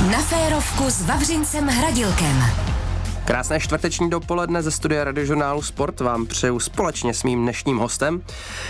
Na 0.00 0.18
férovku 0.18 0.90
s 0.90 1.02
Vavřincem 1.02 1.66
Hradilkem. 1.66 2.42
Krásné 3.24 3.60
čtvrteční 3.60 4.10
dopoledne 4.10 4.62
ze 4.62 4.70
studia 4.70 5.04
radiožurnálu 5.04 5.62
Sport 5.62 6.00
vám 6.00 6.26
přeju 6.26 6.60
společně 6.60 7.14
s 7.14 7.22
mým 7.22 7.42
dnešním 7.42 7.78
hostem, 7.78 8.22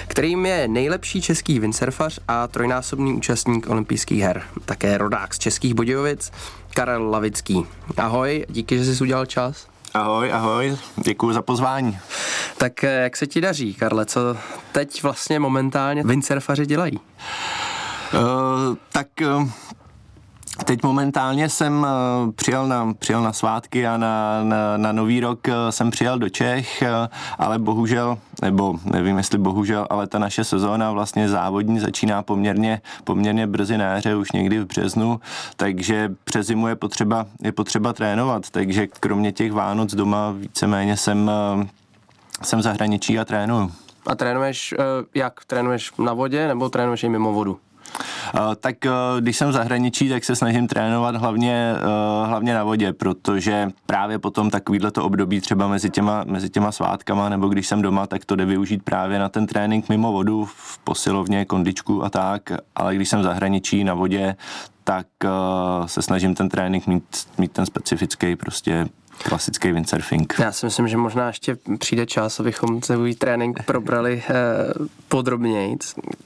kterým 0.06 0.46
je 0.46 0.69
nejlepší 0.69 1.22
český 1.22 1.58
windsurfař 1.58 2.21
a 2.29 2.46
trojnásobný 2.46 3.14
účastník 3.14 3.71
olympijských 3.71 4.22
her. 4.22 4.43
Také 4.64 4.98
rodák 4.98 5.35
z 5.35 5.38
Českých 5.38 5.74
Budějovic, 5.74 6.32
Karel 6.71 7.10
Lavický. 7.10 7.67
Ahoj, 7.97 8.47
díky, 8.49 8.78
že 8.78 8.94
jsi 8.94 9.03
udělal 9.03 9.26
čas. 9.26 9.67
Ahoj, 9.94 10.33
ahoj, 10.33 10.76
děkuji 10.97 11.33
za 11.33 11.42
pozvání. 11.42 11.99
Tak 12.58 12.85
eh, 12.85 13.03
jak 13.03 13.17
se 13.17 13.26
ti 13.26 13.40
daří, 13.40 13.74
Karle, 13.74 14.06
co 14.06 14.21
teď 14.72 15.03
vlastně 15.03 15.38
momentálně 15.40 16.02
windsurfaři 16.02 16.66
dělají? 16.66 17.01
Uh, 18.12 18.77
tak 18.92 19.06
uh, 19.37 19.48
Teď 20.65 20.83
momentálně 20.83 21.48
jsem 21.48 21.87
uh, 22.27 22.33
přijel 22.33 22.66
na, 22.68 22.95
přijel 22.98 23.23
na 23.23 23.32
svátky 23.32 23.87
a 23.87 23.96
na, 23.96 24.45
na, 24.45 24.77
na 24.77 24.92
nový 24.92 25.20
rok 25.20 25.48
uh, 25.48 25.55
jsem 25.70 25.91
přijel 25.91 26.18
do 26.18 26.28
Čech, 26.28 26.82
uh, 26.82 26.88
ale 27.38 27.59
bohužel, 27.59 28.18
nebo 28.42 28.74
nevím 28.84 29.16
jestli 29.16 29.38
bohužel, 29.38 29.87
ale 29.91 30.06
ta 30.06 30.18
naše 30.18 30.45
sezóna 30.45 30.92
vlastně 30.92 31.28
závodní 31.28 31.80
začíná 31.80 32.23
poměrně, 32.23 32.80
poměrně 33.04 33.46
brzy 33.46 33.78
na 33.78 33.84
jaře, 33.84 34.15
už 34.15 34.32
někdy 34.32 34.59
v 34.59 34.66
březnu, 34.66 35.20
takže 35.56 36.09
přes 36.24 36.46
zimu 36.46 36.68
je 36.68 36.77
potřeba, 36.77 37.27
je 37.42 37.52
potřeba 37.52 37.92
trénovat, 37.92 38.51
takže 38.51 38.87
kromě 38.87 39.32
těch 39.32 39.52
Vánoc 39.52 39.95
doma 39.95 40.30
víceméně 40.30 40.96
jsem, 40.96 41.30
jsem 42.42 42.62
zahraničí 42.62 43.18
a 43.18 43.24
trénuju. 43.24 43.73
A 44.06 44.15
trénuješ, 44.15 44.74
jak? 45.15 45.45
Trénuješ 45.45 45.92
na 45.98 46.12
vodě 46.12 46.48
nebo 46.48 46.68
trénuješ 46.68 47.02
i 47.02 47.09
mimo 47.09 47.32
vodu? 47.32 47.59
Eh, 48.34 48.56
tak 48.60 48.86
eh, 48.86 48.90
když 49.20 49.36
jsem 49.36 49.48
v 49.48 49.52
zahraničí, 49.52 50.08
tak 50.08 50.24
se 50.24 50.36
snažím 50.36 50.66
trénovat 50.66 51.16
hlavně, 51.16 51.74
eh, 51.76 52.26
hlavně 52.26 52.54
na 52.54 52.64
vodě, 52.64 52.92
protože 52.92 53.70
právě 53.86 54.18
potom 54.18 54.50
takovýhle 54.50 54.90
to 54.90 55.04
období 55.04 55.40
třeba 55.40 55.68
mezi 55.68 55.90
těma, 55.90 56.24
mezi 56.24 56.50
těma 56.50 56.72
svátkama, 56.72 57.28
nebo 57.28 57.48
když 57.48 57.66
jsem 57.66 57.82
doma, 57.82 58.06
tak 58.06 58.24
to 58.24 58.37
jde 58.37 58.45
využít 58.45 58.82
právě 58.82 59.18
na 59.18 59.28
ten 59.28 59.46
trénink 59.46 59.88
mimo 59.88 60.12
vodu, 60.12 60.45
v 60.45 60.78
posilovně, 60.78 61.45
kondičku 61.45 62.04
a 62.04 62.10
tak, 62.10 62.52
ale 62.74 62.95
když 62.96 63.09
jsem 63.09 63.20
v 63.20 63.22
zahraničí 63.22 63.84
na 63.84 63.95
vodě, 63.95 64.37
tak 64.84 65.06
se 65.87 66.03
snažím 66.03 66.34
ten 66.34 66.48
trénink 66.48 66.87
mít, 66.87 67.05
mít 67.39 67.53
ten 67.53 67.67
specifický 67.67 68.37
prostě 68.37 68.89
klasický 69.23 69.73
windsurfing. 69.73 70.35
Já 70.39 70.53
si 70.53 70.67
myslím, 70.67 70.89
že 70.89 70.97
možná 70.97 71.27
ještě 71.27 71.57
přijde 71.79 72.07
čas, 72.07 72.41
abychom 72.41 72.83
celý 72.83 73.15
trénink 73.15 73.62
probrali 73.62 74.23
eh, 74.29 74.35
podrobněji. 75.09 75.77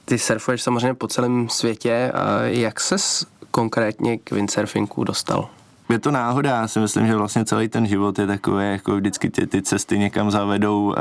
Ty 0.05 0.19
surfuješ 0.19 0.61
samozřejmě 0.61 0.93
po 0.93 1.07
celém 1.07 1.49
světě. 1.49 2.11
A 2.13 2.41
jak 2.41 2.79
ses 2.79 3.25
konkrétně 3.51 4.17
k 4.17 4.31
windsurfingu 4.31 5.03
dostal? 5.03 5.49
Je 5.89 5.99
to 5.99 6.11
náhoda, 6.11 6.49
já 6.49 6.67
si 6.67 6.79
myslím, 6.79 7.07
že 7.07 7.15
vlastně 7.15 7.45
celý 7.45 7.67
ten 7.67 7.87
život 7.87 8.19
je 8.19 8.27
takový, 8.27 8.65
jako 8.71 8.95
vždycky 8.95 9.29
ty, 9.29 9.47
ty 9.47 9.61
cesty 9.61 9.99
někam 9.99 10.31
zavedou, 10.31 10.83
uh, 10.85 10.93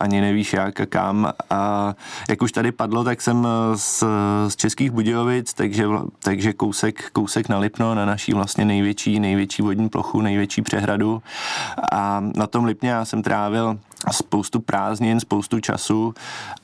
ani 0.00 0.20
nevíš 0.20 0.52
jak 0.52 0.80
a 0.80 0.86
kam. 0.86 1.32
A 1.50 1.94
jak 2.28 2.42
už 2.42 2.52
tady 2.52 2.72
padlo, 2.72 3.04
tak 3.04 3.22
jsem 3.22 3.48
z, 3.74 4.04
z 4.48 4.56
Českých 4.56 4.90
Budějovic, 4.90 5.54
takže, 5.54 5.86
takže 6.22 6.52
kousek, 6.52 7.10
kousek 7.10 7.48
na 7.48 7.58
Lipno, 7.58 7.94
na 7.94 8.04
naší 8.04 8.32
vlastně 8.32 8.64
největší, 8.64 9.20
největší 9.20 9.62
vodní 9.62 9.88
plochu, 9.88 10.20
největší 10.20 10.62
přehradu. 10.62 11.22
A 11.92 12.22
na 12.36 12.46
tom 12.46 12.64
Lipně 12.64 12.90
já 12.90 13.04
jsem 13.04 13.22
trávil 13.22 13.78
spoustu 14.10 14.60
prázdnin, 14.60 15.20
spoustu 15.20 15.60
času 15.60 16.14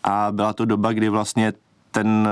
a 0.04 0.28
byla 0.30 0.52
to 0.52 0.64
doba, 0.64 0.92
kdy 0.92 1.08
vlastně 1.08 1.52
ten 1.90 2.28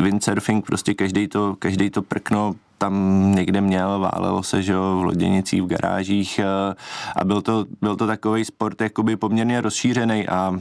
windsurfing, 0.00 0.66
prostě 0.66 0.94
každý 0.94 1.28
to, 1.28 1.56
každý 1.58 1.90
to 1.90 2.02
prkno 2.02 2.54
tam 2.80 2.94
někde 3.34 3.60
měl, 3.60 3.98
válelo 3.98 4.42
se, 4.42 4.62
že 4.62 4.72
jo, 4.72 4.98
v 5.00 5.04
loděnicích, 5.04 5.62
v 5.62 5.66
garážích 5.66 6.38
eh, 6.38 6.74
a 7.16 7.24
byl 7.24 7.42
to, 7.42 7.66
byl 7.80 7.96
to 7.96 8.06
takový 8.06 8.44
sport 8.44 8.80
jakoby 8.80 9.16
poměrně 9.16 9.60
rozšířený 9.60 10.28
a 10.28 10.60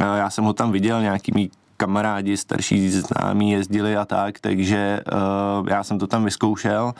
já 0.00 0.30
jsem 0.30 0.44
ho 0.44 0.52
tam 0.52 0.72
viděl, 0.72 1.02
nějaký 1.02 1.32
mý 1.34 1.50
kamarádi, 1.76 2.36
starší 2.36 2.90
známí 2.90 3.50
jezdili 3.50 3.96
a 3.96 4.04
tak, 4.04 4.40
takže 4.40 5.00
uh, 5.12 5.68
já 5.68 5.84
jsem 5.84 5.98
to 5.98 6.06
tam 6.06 6.24
vyzkoušel 6.24 6.94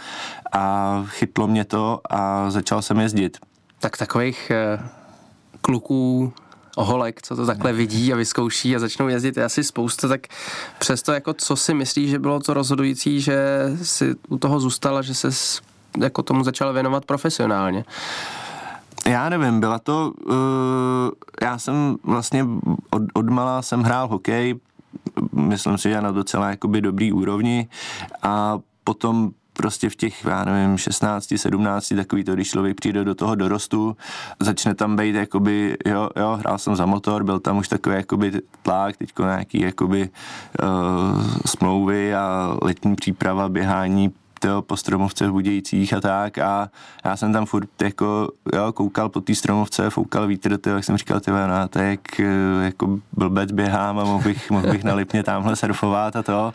a 0.53 1.05
chytlo 1.07 1.47
mě 1.47 1.65
to 1.65 2.01
a 2.11 2.51
začal 2.51 2.83
jsem 2.83 3.01
jezdit. 3.01 3.37
Tak 3.81 3.97
takových 3.97 4.53
uh, 4.81 4.87
kluků 5.61 6.33
oholek, 6.77 7.23
co 7.23 7.37
to 7.37 7.47
takhle 7.47 7.73
vidí 7.73 8.13
a 8.13 8.17
vyzkouší 8.17 8.77
a 8.77 8.79
začnou 8.79 9.09
jezdit, 9.09 9.37
je 9.37 9.45
asi 9.45 9.65
spousta, 9.65 10.09
tak 10.09 10.27
přesto 10.79 11.13
jako 11.13 11.35
co 11.35 11.57
si 11.57 11.75
myslíš, 11.75 12.11
že 12.11 12.19
bylo 12.19 12.41
to 12.41 12.55
rozhodující, 12.55 13.21
že 13.21 13.37
si 13.83 14.15
u 14.29 14.39
toho 14.39 14.61
zůstala, 14.61 15.03
že 15.03 15.15
se 15.15 15.29
jako 15.99 16.23
tomu 16.23 16.45
začala 16.45 16.73
věnovat 16.73 17.05
profesionálně? 17.05 17.85
Já 19.07 19.29
nevím, 19.29 19.61
byla 19.61 19.79
to, 19.79 20.13
uh, 20.27 20.35
já 21.43 21.59
jsem 21.59 21.97
vlastně 22.05 22.47
od, 22.91 23.03
od 23.15 23.29
malá 23.29 23.63
jsem 23.63 23.83
hrál 23.83 24.09
hokej, 24.09 24.55
myslím 25.33 25.79
si, 25.79 25.89
že 25.89 26.01
na 26.01 26.11
docela 26.11 26.51
jakoby 26.51 26.81
dobrý 26.81 27.13
úrovni 27.13 27.69
a 28.23 28.59
potom 28.85 29.31
prostě 29.57 29.91
v 29.91 29.97
těch, 29.97 30.25
já 30.25 30.45
nevím, 30.45 30.79
16, 30.79 31.35
17, 31.37 31.93
takový 31.97 32.25
to, 32.25 32.35
když 32.35 32.51
člověk 32.51 32.77
přijde 32.77 33.05
do 33.05 33.15
toho 33.15 33.35
dorostu, 33.35 33.97
začne 34.41 34.75
tam 34.75 34.97
být, 34.97 35.15
jakoby, 35.15 35.77
jo, 35.87 36.09
jo, 36.17 36.37
hrál 36.41 36.59
jsem 36.59 36.77
za 36.77 36.87
motor, 36.87 37.25
byl 37.25 37.41
tam 37.41 37.59
už 37.59 37.69
takový, 37.69 37.97
jakoby, 37.97 38.33
tlak, 38.63 38.97
teďko 38.97 39.23
nějaký, 39.23 39.61
jakoby, 39.61 40.11
uh, 40.63 41.25
smlouvy 41.47 42.15
a 42.15 42.57
letní 42.63 42.97
příprava, 42.97 43.49
běhání, 43.49 44.13
tyjo, 44.41 44.63
po 44.63 44.77
stromovce 44.77 45.29
v 45.29 45.33
Budějcích 45.33 45.93
a 45.93 46.01
tak. 46.01 46.39
A 46.39 46.71
já 47.05 47.17
jsem 47.17 47.33
tam 47.33 47.47
furt 47.47 47.83
jako, 47.83 48.33
jo, 48.55 48.73
koukal 48.73 49.09
po 49.09 49.21
té 49.21 49.35
stromovce, 49.35 49.91
foukal 49.91 50.27
vítr, 50.27 50.59
tyjo, 50.59 50.77
jak 50.77 50.85
jsem 50.85 50.97
říkal, 50.97 51.21
tyjo, 51.21 51.37
no, 51.47 51.69
to 51.69 51.79
jak, 51.79 52.21
eh, 52.21 52.65
jako 52.65 52.99
blbec 53.13 53.53
běhám 53.53 53.99
a 53.99 54.05
mohl 54.05 54.25
bych, 54.25 54.51
mohl 54.51 54.71
bych 54.71 54.85
na 54.85 54.95
Lipně 54.95 55.23
tamhle 55.23 55.57
surfovat 55.57 56.17
a 56.17 56.23
to. 56.23 56.55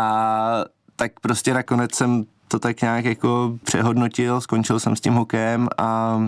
A 0.00 0.64
tak 0.96 1.20
prostě 1.20 1.54
nakonec 1.54 1.94
jsem 1.94 2.24
to 2.54 2.58
tak 2.58 2.82
nějak 2.82 3.04
jako 3.04 3.58
přehodnotil, 3.64 4.40
skončil 4.40 4.80
jsem 4.80 4.96
s 4.96 5.00
tím 5.00 5.14
hokejem 5.14 5.68
a, 5.78 6.20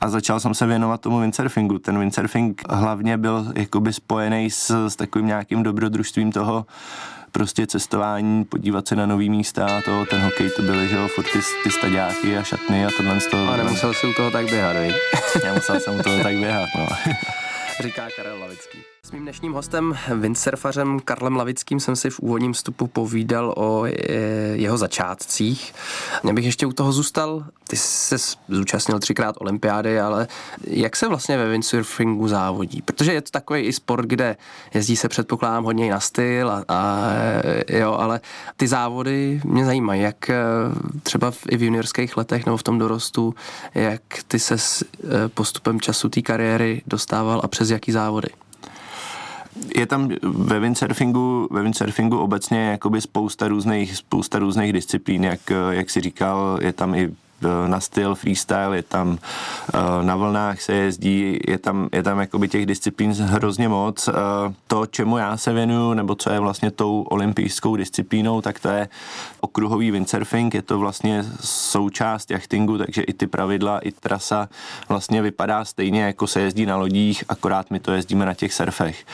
a 0.00 0.08
začal 0.08 0.40
jsem 0.40 0.54
se 0.54 0.66
věnovat 0.66 1.00
tomu 1.00 1.20
windsurfingu. 1.20 1.78
Ten 1.78 1.98
windsurfing 1.98 2.62
hlavně 2.70 3.18
byl 3.18 3.52
jakoby 3.54 3.92
spojený 3.92 4.50
s, 4.50 4.86
s 4.88 4.96
takovým 4.96 5.26
nějakým 5.26 5.62
dobrodružstvím 5.62 6.32
toho, 6.32 6.66
prostě 7.32 7.66
cestování, 7.66 8.44
podívat 8.44 8.88
se 8.88 8.96
na 8.96 9.06
nový 9.06 9.30
místa 9.30 9.66
a 9.66 9.82
to, 9.82 10.04
ten 10.04 10.20
hokej 10.20 10.50
to 10.56 10.62
byly, 10.62 10.88
že 10.88 10.96
jo, 10.96 11.08
furt 11.08 11.32
ty, 11.32 11.38
ty 11.64 11.70
staďáky 11.70 12.38
a 12.38 12.42
šatny 12.42 12.86
a 12.86 12.88
tohle 12.96 13.20
z 13.20 13.26
toho. 13.26 13.52
A 13.52 13.56
nemusel 13.56 13.94
si 13.94 14.06
u 14.06 14.12
toho 14.12 14.30
tak 14.30 14.44
běhat, 14.44 14.76
vej? 14.76 14.94
Nemusel 15.44 15.80
jsem 15.80 16.00
u 16.00 16.02
toho 16.02 16.22
tak 16.22 16.34
běhat, 16.34 16.68
no. 16.78 16.86
Říká 17.80 18.08
Karel 18.16 18.40
Lavický. 18.40 18.95
S 19.06 19.12
mým 19.12 19.22
dnešním 19.22 19.52
hostem, 19.52 19.98
windsurfařem 20.14 21.00
Karlem 21.00 21.36
Lavickým, 21.36 21.80
jsem 21.80 21.96
si 21.96 22.10
v 22.10 22.20
úvodním 22.20 22.52
vstupu 22.52 22.86
povídal 22.86 23.54
o 23.56 23.84
jeho 24.54 24.78
začátcích. 24.78 25.74
Mě 26.22 26.34
bych 26.34 26.44
ještě 26.44 26.66
u 26.66 26.72
toho 26.72 26.92
zůstal. 26.92 27.44
Ty 27.68 27.76
se 27.76 28.16
zúčastnil 28.48 28.98
třikrát 28.98 29.36
olympiády, 29.38 30.00
ale 30.00 30.28
jak 30.66 30.96
se 30.96 31.08
vlastně 31.08 31.36
ve 31.36 31.48
windsurfingu 31.48 32.28
závodí? 32.28 32.82
Protože 32.82 33.12
je 33.12 33.20
to 33.20 33.30
takový 33.30 33.60
i 33.60 33.72
sport, 33.72 34.06
kde 34.06 34.36
jezdí 34.74 34.96
se 34.96 35.08
předpokládám 35.08 35.64
hodně 35.64 35.90
na 35.90 36.00
styl, 36.00 36.50
a, 36.50 36.64
a, 36.68 37.04
jo, 37.68 37.92
ale 37.92 38.20
ty 38.56 38.68
závody 38.68 39.40
mě 39.44 39.64
zajímají, 39.64 40.02
jak 40.02 40.30
eh, 40.30 40.36
třeba 41.02 41.30
v, 41.30 41.38
i 41.50 41.56
v 41.56 41.62
juniorských 41.62 42.16
letech 42.16 42.46
nebo 42.46 42.56
v 42.56 42.62
tom 42.62 42.78
dorostu, 42.78 43.34
jak 43.74 44.02
ty 44.28 44.38
se 44.38 44.58
s 44.58 44.84
postupem 45.34 45.80
času 45.80 46.08
té 46.08 46.22
kariéry 46.22 46.82
dostával 46.86 47.40
a 47.44 47.48
přes 47.48 47.70
jaký 47.70 47.92
závody? 47.92 48.28
Je 49.76 49.86
tam 49.86 50.10
ve 50.22 50.60
windsurfingu, 50.60 51.48
ve 51.50 51.62
windsurfingu 51.62 52.18
obecně 52.18 52.58
jakoby 52.58 53.00
spousta 53.00 53.48
různých, 53.48 53.96
spousta 53.96 54.38
různých 54.38 54.72
disciplín, 54.72 55.24
jak, 55.24 55.40
jak 55.70 55.90
si 55.90 56.00
říkal, 56.00 56.58
je 56.62 56.72
tam 56.72 56.94
i 56.94 57.10
na 57.66 57.80
styl 57.80 58.14
freestyle, 58.14 58.76
je 58.76 58.82
tam 58.82 59.18
eh, 59.74 59.78
na 60.02 60.16
vlnách 60.16 60.60
se 60.60 60.72
jezdí, 60.72 61.38
je 61.48 61.58
tam, 61.58 61.88
je 61.92 62.02
tam 62.02 62.20
jakoby 62.20 62.48
těch 62.48 62.66
disciplín 62.66 63.12
hrozně 63.12 63.68
moc. 63.68 64.08
Eh, 64.08 64.12
to, 64.66 64.86
čemu 64.86 65.18
já 65.18 65.36
se 65.36 65.52
věnuju, 65.52 65.94
nebo 65.94 66.14
co 66.14 66.30
je 66.30 66.40
vlastně 66.40 66.70
tou 66.70 67.02
olympijskou 67.02 67.76
disciplínou, 67.76 68.40
tak 68.40 68.60
to 68.60 68.68
je 68.68 68.88
okruhový 69.40 69.90
windsurfing, 69.90 70.54
je 70.54 70.62
to 70.62 70.78
vlastně 70.78 71.24
součást 71.40 72.30
jachtingu, 72.30 72.78
takže 72.78 73.02
i 73.02 73.12
ty 73.12 73.26
pravidla, 73.26 73.78
i 73.78 73.92
trasa 73.92 74.48
vlastně 74.88 75.22
vypadá 75.22 75.64
stejně, 75.64 76.02
jako 76.02 76.26
se 76.26 76.40
jezdí 76.40 76.66
na 76.66 76.76
lodích, 76.76 77.24
akorát 77.28 77.70
my 77.70 77.80
to 77.80 77.92
jezdíme 77.92 78.26
na 78.26 78.34
těch 78.34 78.54
surfech. 78.54 79.04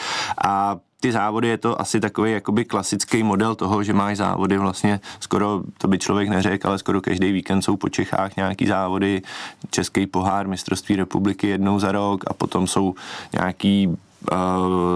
A 0.44 0.76
ty 1.02 1.12
závody 1.12 1.49
je 1.49 1.58
to 1.58 1.81
asi 1.81 2.00
takový 2.00 2.32
jakoby 2.32 2.64
klasický 2.64 3.22
model 3.22 3.54
toho, 3.54 3.82
že 3.82 3.93
máš 3.93 4.16
závody 4.16 4.58
vlastně 4.58 5.00
skoro, 5.20 5.62
to 5.78 5.88
by 5.88 5.99
člověk 5.99 6.28
neřekl, 6.28 6.69
ale 6.69 6.78
skoro 6.78 7.00
každý 7.00 7.32
víkend 7.32 7.62
jsou 7.62 7.76
po 7.76 7.88
Čechách 7.88 8.37
nějaký 8.37 8.66
závody, 8.66 9.22
Český 9.70 10.06
pohár, 10.06 10.49
mistrovství 10.49 10.96
republiky 10.96 11.49
jednou 11.49 11.78
za 11.78 11.93
rok 11.93 12.25
a 12.26 12.34
potom 12.34 12.66
jsou 12.66 12.94
nějaký 13.32 13.87
uh, 13.87 13.96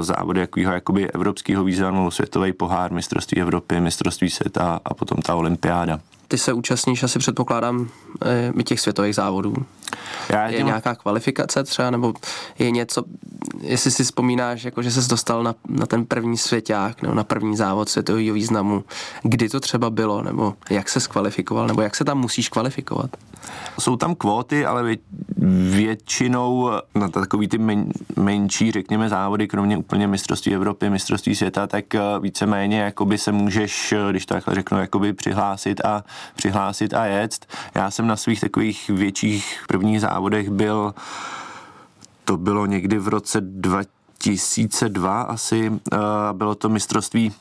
závody 0.00 0.40
jakýho 0.40 0.72
jakoby 0.72 1.10
evropského 1.10 1.64
významu, 1.64 2.10
světový 2.10 2.52
pohár, 2.52 2.92
mistrovství 2.92 3.40
Evropy, 3.40 3.80
mistrovství 3.80 4.30
světa 4.30 4.80
a 4.84 4.94
potom 4.94 5.22
ta 5.22 5.34
olympiáda. 5.34 6.00
Ty 6.28 6.38
se 6.38 6.52
účastníš 6.52 7.02
asi 7.02 7.18
předpokládám 7.18 7.88
i 8.58 8.64
těch 8.64 8.80
světových 8.80 9.14
závodů. 9.14 9.54
Já 10.28 10.48
je 10.48 10.56
těm... 10.56 10.66
nějaká 10.66 10.94
kvalifikace 10.94 11.64
třeba, 11.64 11.90
nebo 11.90 12.14
je 12.58 12.70
něco, 12.70 13.04
jestli 13.60 13.90
si 13.90 14.04
vzpomínáš, 14.04 14.64
jako 14.64 14.82
že 14.82 14.90
ses 14.90 15.06
dostal 15.06 15.42
na, 15.42 15.54
na 15.68 15.86
ten 15.86 16.06
první 16.06 16.36
svěťák, 16.36 17.02
nebo 17.02 17.14
na 17.14 17.24
první 17.24 17.56
závod 17.56 17.88
světového 17.88 18.34
významu, 18.34 18.84
kdy 19.22 19.48
to 19.48 19.60
třeba 19.60 19.90
bylo, 19.90 20.22
nebo 20.22 20.54
jak 20.70 20.88
se 20.88 21.00
skvalifikoval, 21.00 21.66
nebo 21.66 21.82
jak 21.82 21.96
se 21.96 22.04
tam 22.04 22.18
musíš 22.18 22.48
kvalifikovat? 22.48 23.10
Jsou 23.78 23.96
tam 23.96 24.14
kvóty, 24.14 24.66
ale 24.66 24.82
vě, 24.82 24.96
většinou 25.70 26.70
na 26.94 27.08
takový 27.08 27.48
ty 27.48 27.58
men, 27.58 27.92
menší, 28.16 28.72
řekněme, 28.72 29.08
závody, 29.08 29.48
kromě 29.48 29.76
úplně 29.76 30.06
mistrovství 30.06 30.54
Evropy, 30.54 30.90
mistrovství 30.90 31.34
světa, 31.34 31.66
tak 31.66 31.94
eh, 31.94 32.00
víceméně 32.20 32.80
jakoby 32.80 33.18
se 33.18 33.32
můžeš, 33.32 33.92
eh, 33.92 34.10
když 34.10 34.26
to 34.26 34.34
takhle 34.34 34.54
řeknu, 34.54 34.78
jakoby 34.78 35.12
přihlásit 35.12 35.84
a 35.84 36.04
přihlásit 36.36 36.94
a 36.94 37.06
jet. 37.06 37.46
Já 37.74 37.90
jsem 37.90 38.06
na 38.06 38.16
svých 38.16 38.40
takových 38.40 38.88
větších 38.88 39.64
prvních 39.68 40.00
závodech 40.00 40.50
byl, 40.50 40.94
to 42.24 42.36
bylo 42.36 42.66
někdy 42.66 42.98
v 42.98 43.08
roce 43.08 43.40
2002 43.40 45.22
asi, 45.22 45.72
eh, 45.92 45.96
bylo 46.32 46.54
to 46.54 46.68
mistrovství 46.68 47.32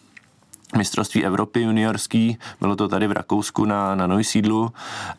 mistrovství 0.77 1.25
Evropy 1.25 1.61
juniorský, 1.61 2.37
bylo 2.61 2.75
to 2.75 2.87
tady 2.87 3.07
v 3.07 3.11
Rakousku 3.11 3.65
na, 3.65 3.95
na 3.95 4.07
Neusídlu 4.07 4.71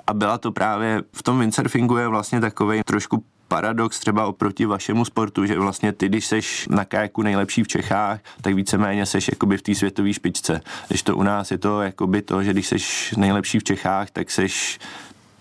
a 0.06 0.14
byla 0.14 0.38
to 0.38 0.52
právě, 0.52 1.02
v 1.12 1.22
tom 1.22 1.38
windsurfingu 1.38 1.96
je 1.96 2.08
vlastně 2.08 2.40
takový 2.40 2.82
trošku 2.82 3.24
paradox 3.48 3.98
třeba 4.00 4.26
oproti 4.26 4.66
vašemu 4.66 5.04
sportu, 5.04 5.46
že 5.46 5.58
vlastně 5.58 5.92
ty, 5.92 6.08
když 6.08 6.26
seš 6.26 6.68
na 6.70 6.84
kajaku 6.84 7.22
nejlepší 7.22 7.62
v 7.62 7.68
Čechách, 7.68 8.20
tak 8.40 8.54
víceméně 8.54 9.06
seš 9.06 9.28
jakoby 9.28 9.56
v 9.56 9.62
té 9.62 9.74
světové 9.74 10.12
špičce. 10.12 10.60
Když 10.88 11.02
to 11.02 11.16
u 11.16 11.22
nás 11.22 11.50
je 11.50 11.58
to 11.58 11.82
jakoby 11.82 12.22
to, 12.22 12.42
že 12.42 12.52
když 12.52 12.66
seš 12.66 13.14
nejlepší 13.16 13.58
v 13.58 13.64
Čechách, 13.64 14.10
tak 14.10 14.30
seš 14.30 14.78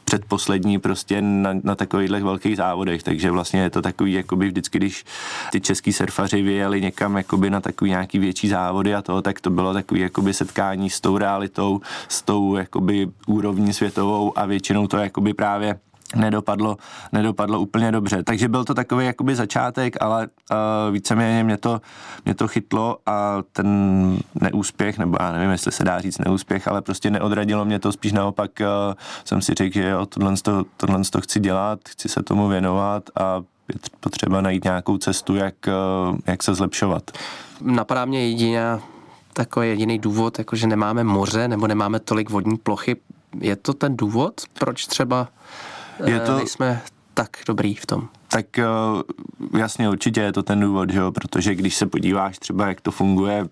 předposlední 0.06 0.80
prostě 0.80 1.22
na, 1.22 1.50
na 1.63 1.75
takových 1.75 2.12
velkých 2.12 2.57
závodech, 2.57 3.04
takže 3.04 3.31
vlastně 3.31 3.62
je 3.62 3.69
to 3.69 3.81
takový, 3.81 4.13
jakoby 4.13 4.48
vždycky, 4.48 4.78
když 4.78 5.06
ty 5.52 5.62
český 5.62 5.94
surfaři 5.94 6.42
vyjeli 6.42 6.81
někam 6.81 7.18
jakoby 7.18 7.50
na 7.50 7.62
takový 7.62 7.90
nějaký 7.90 8.19
větší 8.19 8.48
závody 8.48 8.96
a 8.96 9.02
to, 9.02 9.22
tak 9.22 9.42
to 9.42 9.50
bylo 9.50 9.74
takový 9.74 10.00
jakoby 10.00 10.34
setkání 10.34 10.90
s 10.90 11.02
tou 11.02 11.18
realitou, 11.18 11.81
s 12.07 12.22
tou 12.22 12.56
jakoby 12.56 13.07
úrovní 13.28 13.74
světovou 13.74 14.40
a 14.40 14.46
většinou 14.46 14.88
to 14.88 14.98
jakoby 14.98 15.34
právě 15.34 15.80
nedopadlo, 16.16 16.78
nedopadlo 17.12 17.60
úplně 17.60 17.92
dobře. 17.92 18.24
Takže 18.24 18.48
byl 18.48 18.63
to 18.63 18.74
takový 18.74 19.06
jakoby 19.06 19.36
začátek, 19.36 20.02
ale 20.02 20.28
uh, 20.28 20.94
víceméně 20.94 21.44
mě 21.44 21.57
to, 21.57 21.81
mě 22.25 22.36
to 22.36 22.48
chytlo 22.48 22.98
a 23.06 23.38
ten 23.52 23.68
neúspěch, 24.42 24.98
nebo 24.98 25.18
já 25.19 25.31
nevím, 25.31 25.52
jestli 25.52 25.72
se 25.72 25.84
dá 25.84 26.02
říct 26.02 26.18
neúspěch, 26.18 26.68
ale 26.68 26.81
prostě 26.81 27.10
neodradilo 27.10 27.66
mě 27.66 27.80
to, 27.80 27.92
spíš 27.92 28.12
naopak 28.12 28.52
uh, 28.60 28.94
jsem 29.25 29.42
si 29.42 29.54
řekl, 29.54 29.74
že 29.74 29.90
jo, 29.90 30.06
tohle, 30.06 30.34
to, 30.42 30.63
tohle 30.78 31.02
to 31.12 31.22
chci 31.22 31.40
dělat, 31.40 31.80
chci 31.90 32.10
se 32.10 32.24
tomu 32.24 32.48
věnovat 32.48 33.10
a 33.19 33.42
je 33.74 33.80
potřeba 34.00 34.42
najít 34.42 34.63
nějakou 34.63 34.98
cestu, 34.98 35.36
jak, 35.36 35.56
uh, 35.68 36.18
jak 36.28 36.44
se 36.44 36.56
zlepšovat. 36.56 37.12
Napadá 37.62 38.06
mě 38.06 38.28
jediná 38.28 38.80
takový 39.34 39.68
jediný 39.68 40.00
důvod, 40.00 40.40
jako 40.40 40.56
že 40.56 40.68
nemáme 40.68 41.04
moře 41.04 41.48
nebo 41.48 41.68
nemáme 41.68 42.00
tolik 42.00 42.30
vodní 42.30 42.58
plochy. 42.58 42.96
Je 43.42 43.56
to 43.56 43.74
ten 43.74 43.98
důvod, 43.98 44.42
proč 44.60 44.86
třeba 44.86 45.28
je 46.06 46.19
to... 46.19 46.38
nejsme 46.38 46.81
tak 47.13 47.30
dobrý 47.47 47.75
v 47.75 47.86
tom. 47.86 48.07
Tak 48.27 48.59
eh, 48.59 48.65
jasně, 49.57 49.89
určitě 49.89 50.21
je 50.21 50.33
to 50.33 50.44
ten 50.44 50.59
důvod, 50.59 50.89
že 50.89 51.00
jo? 51.00 51.12
protože 51.12 51.56
když 51.56 51.75
se 51.75 51.86
podíváš 51.86 52.39
třeba, 52.39 52.68
jak 52.68 52.81
to 52.81 52.92
funguje 52.92 53.45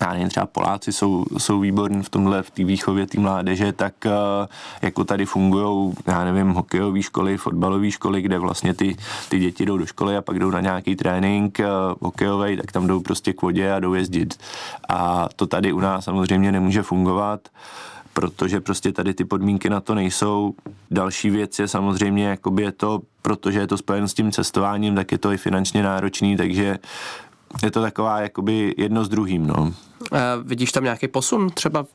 já 0.00 0.12
nevím, 0.12 0.28
třeba 0.28 0.46
Poláci 0.46 0.92
jsou, 0.92 1.24
jsou 1.38 1.60
výborní 1.60 2.02
v 2.02 2.08
tomhle, 2.08 2.42
v 2.42 2.50
té 2.50 2.64
výchově 2.64 3.06
té 3.06 3.20
mládeže, 3.20 3.72
tak 3.72 3.94
uh, 4.06 4.46
jako 4.82 5.04
tady 5.04 5.26
fungují, 5.26 5.94
já 6.06 6.24
nevím, 6.24 6.50
hokejové 6.50 7.02
školy, 7.02 7.36
fotbalové 7.36 7.90
školy, 7.90 8.22
kde 8.22 8.38
vlastně 8.38 8.74
ty, 8.74 8.96
ty 9.28 9.38
děti 9.38 9.66
jdou 9.66 9.78
do 9.78 9.86
školy 9.86 10.16
a 10.16 10.22
pak 10.22 10.38
jdou 10.38 10.50
na 10.50 10.60
nějaký 10.60 10.96
trénink 10.96 11.60
hokejový, 12.00 12.56
tak 12.56 12.72
tam 12.72 12.86
jdou 12.86 13.00
prostě 13.00 13.32
k 13.32 13.42
vodě 13.42 13.72
a 13.72 13.80
jdou 13.80 13.94
jezdit. 13.94 14.38
A 14.88 15.28
to 15.36 15.46
tady 15.46 15.72
u 15.72 15.80
nás 15.80 16.04
samozřejmě 16.04 16.52
nemůže 16.52 16.82
fungovat. 16.82 17.40
Protože 18.12 18.60
prostě 18.60 18.92
tady 18.92 19.14
ty 19.14 19.24
podmínky 19.24 19.70
na 19.70 19.80
to 19.80 19.94
nejsou. 19.94 20.54
Další 20.90 21.30
věc 21.30 21.58
je 21.58 21.68
samozřejmě, 21.68 22.28
jakoby 22.28 22.62
je 22.62 22.72
to, 22.72 23.00
protože 23.22 23.58
je 23.58 23.66
to 23.66 23.76
spojeno 23.76 24.08
s 24.08 24.14
tím 24.14 24.32
cestováním, 24.32 24.94
tak 24.94 25.12
je 25.12 25.18
to 25.18 25.32
i 25.32 25.36
finančně 25.36 25.82
náročný, 25.82 26.36
takže 26.36 26.78
je 27.62 27.70
to 27.70 27.82
taková 27.82 28.20
jakoby 28.20 28.74
jedno 28.78 29.04
s 29.04 29.08
druhým, 29.08 29.46
no. 29.46 29.74
A 30.12 30.36
vidíš 30.42 30.72
tam 30.72 30.84
nějaký 30.84 31.08
posun 31.08 31.50
třeba 31.50 31.86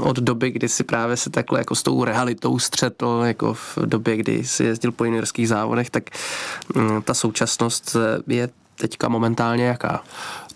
od 0.00 0.16
doby, 0.16 0.50
kdy 0.50 0.68
si 0.68 0.84
právě 0.84 1.16
se 1.16 1.30
takhle 1.30 1.60
jako 1.60 1.74
s 1.74 1.82
tou 1.82 2.04
realitou 2.04 2.58
střetl, 2.58 3.22
jako 3.24 3.54
v 3.54 3.78
době, 3.84 4.16
kdy 4.16 4.44
si 4.44 4.64
jezdil 4.64 4.92
po 4.92 5.04
juniorských 5.04 5.48
závodech, 5.48 5.90
tak 5.90 6.04
mm, 6.74 7.02
ta 7.02 7.14
současnost 7.14 7.96
je 8.26 8.48
teďka 8.76 9.08
momentálně 9.08 9.64
jaká? 9.64 10.02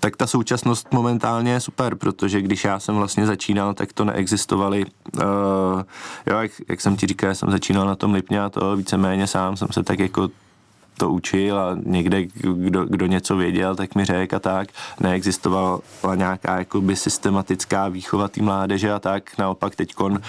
Tak 0.01 0.17
ta 0.17 0.27
současnost 0.27 0.93
momentálně 0.93 1.53
je 1.53 1.61
super, 1.61 1.95
protože 1.95 2.43
když 2.43 2.65
já 2.65 2.81
jsem 2.81 2.95
vlastně 2.95 3.27
začínal, 3.27 3.75
tak 3.75 3.93
to 3.93 4.05
neexistovali. 4.05 4.85
Uh, 4.85 5.23
jo, 6.27 6.39
jak, 6.39 6.51
jak 6.69 6.81
jsem 6.81 6.97
ti 6.97 7.07
říkal, 7.07 7.35
jsem 7.35 7.51
začínal 7.51 7.87
na 7.87 7.97
tom 7.97 8.15
Lipně 8.15 8.43
a 8.43 8.49
to 8.49 8.77
víceméně 8.77 9.27
sám 9.27 9.57
jsem 9.57 9.69
se 9.71 9.83
tak 9.83 9.99
jako 9.99 10.29
to 10.99 11.11
učil 11.11 11.59
a 11.59 11.77
někde, 11.85 12.25
kdo, 12.55 12.85
kdo 12.85 13.07
něco 13.07 13.37
věděl, 13.37 13.77
tak 13.77 13.95
mi 13.95 14.05
řekl 14.05 14.37
a 14.37 14.39
tak. 14.39 14.69
Neexistovala 15.01 15.81
nějaká 16.15 16.59
jakoby 16.59 16.97
systematická 16.97 17.89
výchova 17.89 18.29
té 18.29 18.43
mládeže 18.43 18.93
a 18.93 18.99
tak. 18.99 19.39
Naopak 19.39 19.77
teďkon 19.77 20.21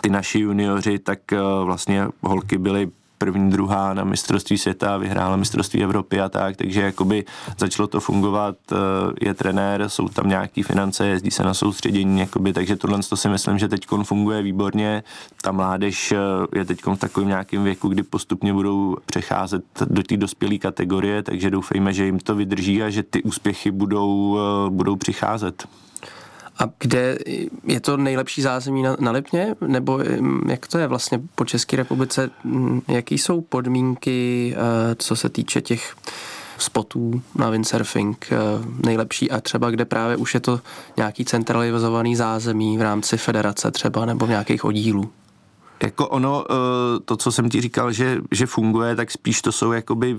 ty 0.00 0.10
naši 0.10 0.38
junioři, 0.38 0.98
tak 0.98 1.18
uh, 1.32 1.66
vlastně 1.66 2.06
holky 2.22 2.58
byly 2.58 2.90
první, 3.18 3.50
druhá 3.50 3.94
na 3.94 4.04
mistrovství 4.04 4.58
světa, 4.58 4.96
vyhrála 4.96 5.36
mistrovství 5.36 5.82
Evropy 5.82 6.20
a 6.20 6.28
tak, 6.28 6.56
takže 6.56 6.80
jakoby 6.82 7.24
začalo 7.58 7.86
to 7.88 8.00
fungovat, 8.00 8.56
eh, 8.72 8.76
je 9.20 9.34
trenér, 9.34 9.88
jsou 9.88 10.08
tam 10.08 10.28
nějaký 10.28 10.62
finance, 10.62 11.06
jezdí 11.06 11.30
se 11.30 11.42
na 11.42 11.54
soustředění, 11.54 12.20
jakoby, 12.20 12.52
takže 12.52 12.76
tohle 12.76 13.00
to 13.08 13.16
si 13.16 13.28
myslím, 13.28 13.58
že 13.58 13.68
teď 13.68 13.86
funguje 14.02 14.42
výborně. 14.42 15.02
Ta 15.42 15.52
mládež 15.52 16.12
eh, 16.12 16.58
je 16.58 16.64
teď 16.64 16.80
v 16.86 16.96
takovém 16.96 17.28
nějakém 17.28 17.64
věku, 17.64 17.88
kdy 17.88 18.02
postupně 18.02 18.52
budou 18.52 18.96
přecházet 19.06 19.64
do 19.86 20.02
té 20.02 20.16
dospělé 20.16 20.58
kategorie, 20.58 21.22
takže 21.22 21.50
doufejme, 21.50 21.92
že 21.92 22.04
jim 22.04 22.18
to 22.18 22.34
vydrží 22.34 22.82
a 22.82 22.90
že 22.90 23.02
ty 23.02 23.22
úspěchy 23.22 23.70
budou, 23.70 24.38
eh, 24.38 24.70
budou 24.70 24.96
přicházet. 24.96 25.68
A 26.58 26.64
kde 26.78 27.18
je 27.64 27.80
to 27.80 27.96
nejlepší 27.96 28.42
zázemí 28.42 28.82
na, 28.82 28.96
na 29.00 29.10
Lipně? 29.10 29.54
Nebo 29.66 29.98
mm, 30.20 30.50
jak 30.50 30.66
to 30.66 30.78
je 30.78 30.86
vlastně 30.86 31.20
po 31.34 31.44
České 31.44 31.76
republice? 31.76 32.30
Mm, 32.44 32.80
jaký 32.88 33.18
jsou 33.18 33.40
podmínky, 33.40 34.54
eh, 34.56 34.94
co 34.94 35.16
se 35.16 35.28
týče 35.28 35.60
těch 35.60 35.96
spotů 36.58 37.22
na 37.34 37.50
windsurfing 37.50 38.26
eh, 38.32 38.36
nejlepší 38.86 39.30
a 39.30 39.40
třeba 39.40 39.70
kde 39.70 39.84
právě 39.84 40.16
už 40.16 40.34
je 40.34 40.40
to 40.40 40.60
nějaký 40.96 41.24
centralizovaný 41.24 42.16
zázemí 42.16 42.78
v 42.78 42.82
rámci 42.82 43.16
federace 43.16 43.70
třeba 43.70 44.06
nebo 44.06 44.26
v 44.26 44.30
nějakých 44.30 44.64
oddílů? 44.64 45.10
Jako 45.82 46.08
ono, 46.08 46.44
eh, 46.50 46.54
to, 47.04 47.16
co 47.16 47.32
jsem 47.32 47.50
ti 47.50 47.60
říkal, 47.60 47.92
že, 47.92 48.18
že 48.30 48.46
funguje, 48.46 48.96
tak 48.96 49.10
spíš 49.10 49.42
to 49.42 49.52
jsou 49.52 49.72
jakoby 49.72 50.16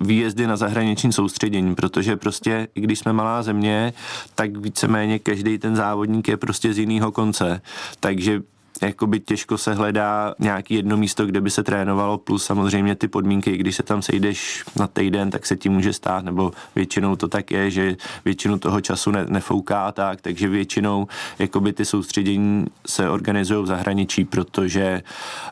výjezdy 0.00 0.46
na 0.46 0.56
zahraniční 0.56 1.12
soustředění, 1.12 1.74
protože 1.74 2.16
prostě, 2.16 2.68
i 2.74 2.80
když 2.80 2.98
jsme 2.98 3.12
malá 3.12 3.42
země, 3.42 3.92
tak 4.34 4.56
víceméně 4.56 5.18
každý 5.18 5.58
ten 5.58 5.76
závodník 5.76 6.28
je 6.28 6.36
prostě 6.36 6.74
z 6.74 6.78
jiného 6.78 7.12
konce. 7.12 7.60
Takže 8.00 8.42
jakoby 8.80 9.20
těžko 9.20 9.58
se 9.58 9.74
hledá 9.74 10.34
nějaký 10.38 10.74
jedno 10.74 10.96
místo, 10.96 11.26
kde 11.26 11.40
by 11.40 11.50
se 11.50 11.62
trénovalo, 11.62 12.18
plus 12.18 12.44
samozřejmě 12.44 12.94
ty 12.94 13.08
podmínky, 13.08 13.56
když 13.56 13.76
se 13.76 13.82
tam 13.82 14.02
sejdeš 14.02 14.64
na 14.76 14.86
týden, 14.86 15.30
tak 15.30 15.46
se 15.46 15.56
ti 15.56 15.68
může 15.68 15.92
stát, 15.92 16.24
nebo 16.24 16.52
většinou 16.74 17.16
to 17.16 17.28
tak 17.28 17.50
je, 17.50 17.70
že 17.70 17.96
většinu 18.24 18.58
toho 18.58 18.80
času 18.80 19.10
ne, 19.10 19.26
nefouká 19.28 19.86
a 19.86 19.92
tak, 19.92 20.20
takže 20.20 20.48
většinou 20.48 21.06
jakoby 21.38 21.72
ty 21.72 21.84
soustředění 21.84 22.66
se 22.86 23.10
organizují 23.10 23.64
v 23.64 23.66
zahraničí, 23.66 24.24
protože 24.24 25.02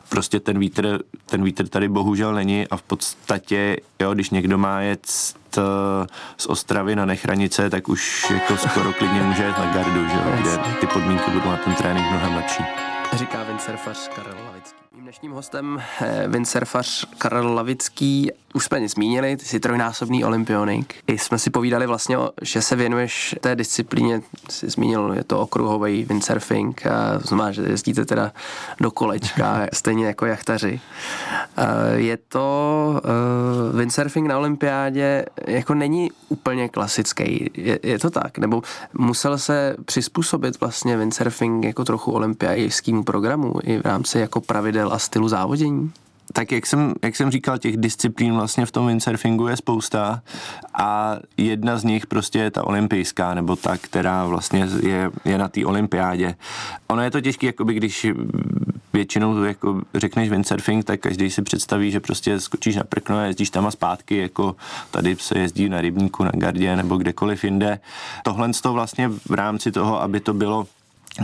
prostě 0.09 0.39
ten 0.39 0.59
vítr, 0.59 0.99
ten 1.25 1.43
vítr 1.43 1.67
tady 1.67 1.87
bohužel 1.87 2.33
není 2.33 2.67
a 2.67 2.77
v 2.77 2.81
podstatě, 2.81 3.77
jo, 3.99 4.13
když 4.13 4.29
někdo 4.29 4.57
má 4.57 4.81
jet 4.81 5.05
z 6.37 6.45
Ostravy 6.47 6.95
na 6.95 7.05
Nechranice, 7.05 7.69
tak 7.69 7.89
už 7.89 8.29
jako 8.29 8.57
skoro 8.57 8.93
klidně 8.93 9.21
může 9.21 9.43
jet 9.43 9.57
na 9.57 9.73
gardu, 9.73 10.07
že 10.07 10.15
jo, 10.15 10.37
kde 10.41 10.73
ty 10.73 10.87
podmínky 10.87 11.31
budou 11.31 11.49
na 11.49 11.57
ten 11.57 11.75
trénink 11.75 12.07
mnohem 12.11 12.35
lepší 12.35 12.88
říká 13.13 13.43
windsurfař 13.43 14.07
Karel 14.07 14.45
Lavický. 14.45 14.88
Mým 14.95 15.03
dnešním 15.03 15.31
hostem 15.31 15.81
je 16.01 16.27
windsurfař 16.27 17.05
Karel 17.17 17.53
Lavický. 17.53 18.31
Už 18.53 18.65
jsme 18.65 18.79
nic 18.79 18.91
zmínili, 18.91 19.37
ty 19.37 19.45
jsi 19.45 19.59
trojnásobný 19.59 20.23
olympionik. 20.25 20.95
I 21.07 21.17
jsme 21.17 21.39
si 21.39 21.49
povídali 21.49 21.87
vlastně, 21.87 22.17
že 22.41 22.61
se 22.61 22.75
věnuješ 22.75 23.35
té 23.41 23.55
disciplíně, 23.55 24.21
jsi 24.49 24.69
zmínil, 24.69 25.13
je 25.13 25.23
to 25.23 25.39
okruhový 25.39 26.05
windsurfing, 26.05 26.85
a 26.85 27.19
znamená, 27.19 27.51
že 27.51 27.61
jezdíte 27.61 28.05
teda 28.05 28.31
do 28.81 28.91
kolečka, 28.91 29.67
stejně 29.73 30.05
jako 30.05 30.25
jachtaři. 30.25 30.81
Je 31.95 32.17
to 32.17 33.01
windsurfing 33.73 34.27
na 34.27 34.37
olympiádě 34.37 35.25
jako 35.47 35.73
není 35.73 36.11
úplně 36.29 36.69
klasický, 36.69 37.51
je, 37.53 37.79
je 37.83 37.99
to 37.99 38.09
tak? 38.09 38.37
Nebo 38.37 38.61
musel 38.93 39.37
se 39.37 39.75
přizpůsobit 39.85 40.59
vlastně 40.59 40.97
windsurfing 40.97 41.65
jako 41.65 41.85
trochu 41.85 42.11
olympiářskému 42.11 42.99
týmu 42.99 43.03
programu 43.03 43.53
i 43.63 43.77
v 43.77 43.85
rámci 43.85 44.19
jako 44.19 44.41
pravidel 44.41 44.78
a 44.83 44.99
stylu 44.99 45.29
závodění? 45.29 45.91
tak 46.33 46.51
jak 46.51 46.65
jsem, 46.65 46.93
jak 47.03 47.15
jsem 47.15 47.31
říkal, 47.31 47.57
těch 47.57 47.77
disciplín 47.77 48.33
vlastně 48.33 48.65
v 48.65 48.71
tom 48.71 48.87
windsurfingu 48.87 49.47
je 49.47 49.57
spousta 49.57 50.21
a 50.73 51.17
jedna 51.37 51.77
z 51.77 51.83
nich 51.83 52.07
prostě 52.07 52.39
je 52.39 52.51
ta 52.51 52.67
olympijská, 52.67 53.33
nebo 53.33 53.55
ta, 53.55 53.77
která 53.77 54.25
vlastně 54.25 54.67
je, 54.81 55.11
je 55.25 55.37
na 55.37 55.47
té 55.47 55.65
olympiádě. 55.65 56.35
Ono 56.87 57.01
je 57.01 57.11
to 57.11 57.21
těžké, 57.21 57.47
jakoby 57.47 57.73
když 57.73 58.07
většinou 58.93 59.43
jako 59.43 59.81
řekneš 59.93 60.29
windsurfing, 60.29 60.85
tak 60.85 60.99
každý 60.99 61.29
si 61.29 61.41
představí, 61.41 61.91
že 61.91 61.99
prostě 61.99 62.39
skočíš 62.39 62.75
na 62.75 62.83
prkno 62.83 63.17
a 63.17 63.23
jezdíš 63.23 63.49
tam 63.49 63.67
a 63.67 63.71
zpátky, 63.71 64.17
jako 64.17 64.55
tady 64.91 65.15
se 65.19 65.39
jezdí 65.39 65.69
na 65.69 65.81
rybníku, 65.81 66.23
na 66.23 66.31
gardě 66.33 66.75
nebo 66.75 66.97
kdekoliv 66.97 67.43
jinde. 67.43 67.79
Tohle 68.23 68.49
to 68.61 68.73
vlastně 68.73 69.09
v 69.09 69.33
rámci 69.33 69.71
toho, 69.71 70.01
aby 70.01 70.19
to 70.19 70.33
bylo 70.33 70.67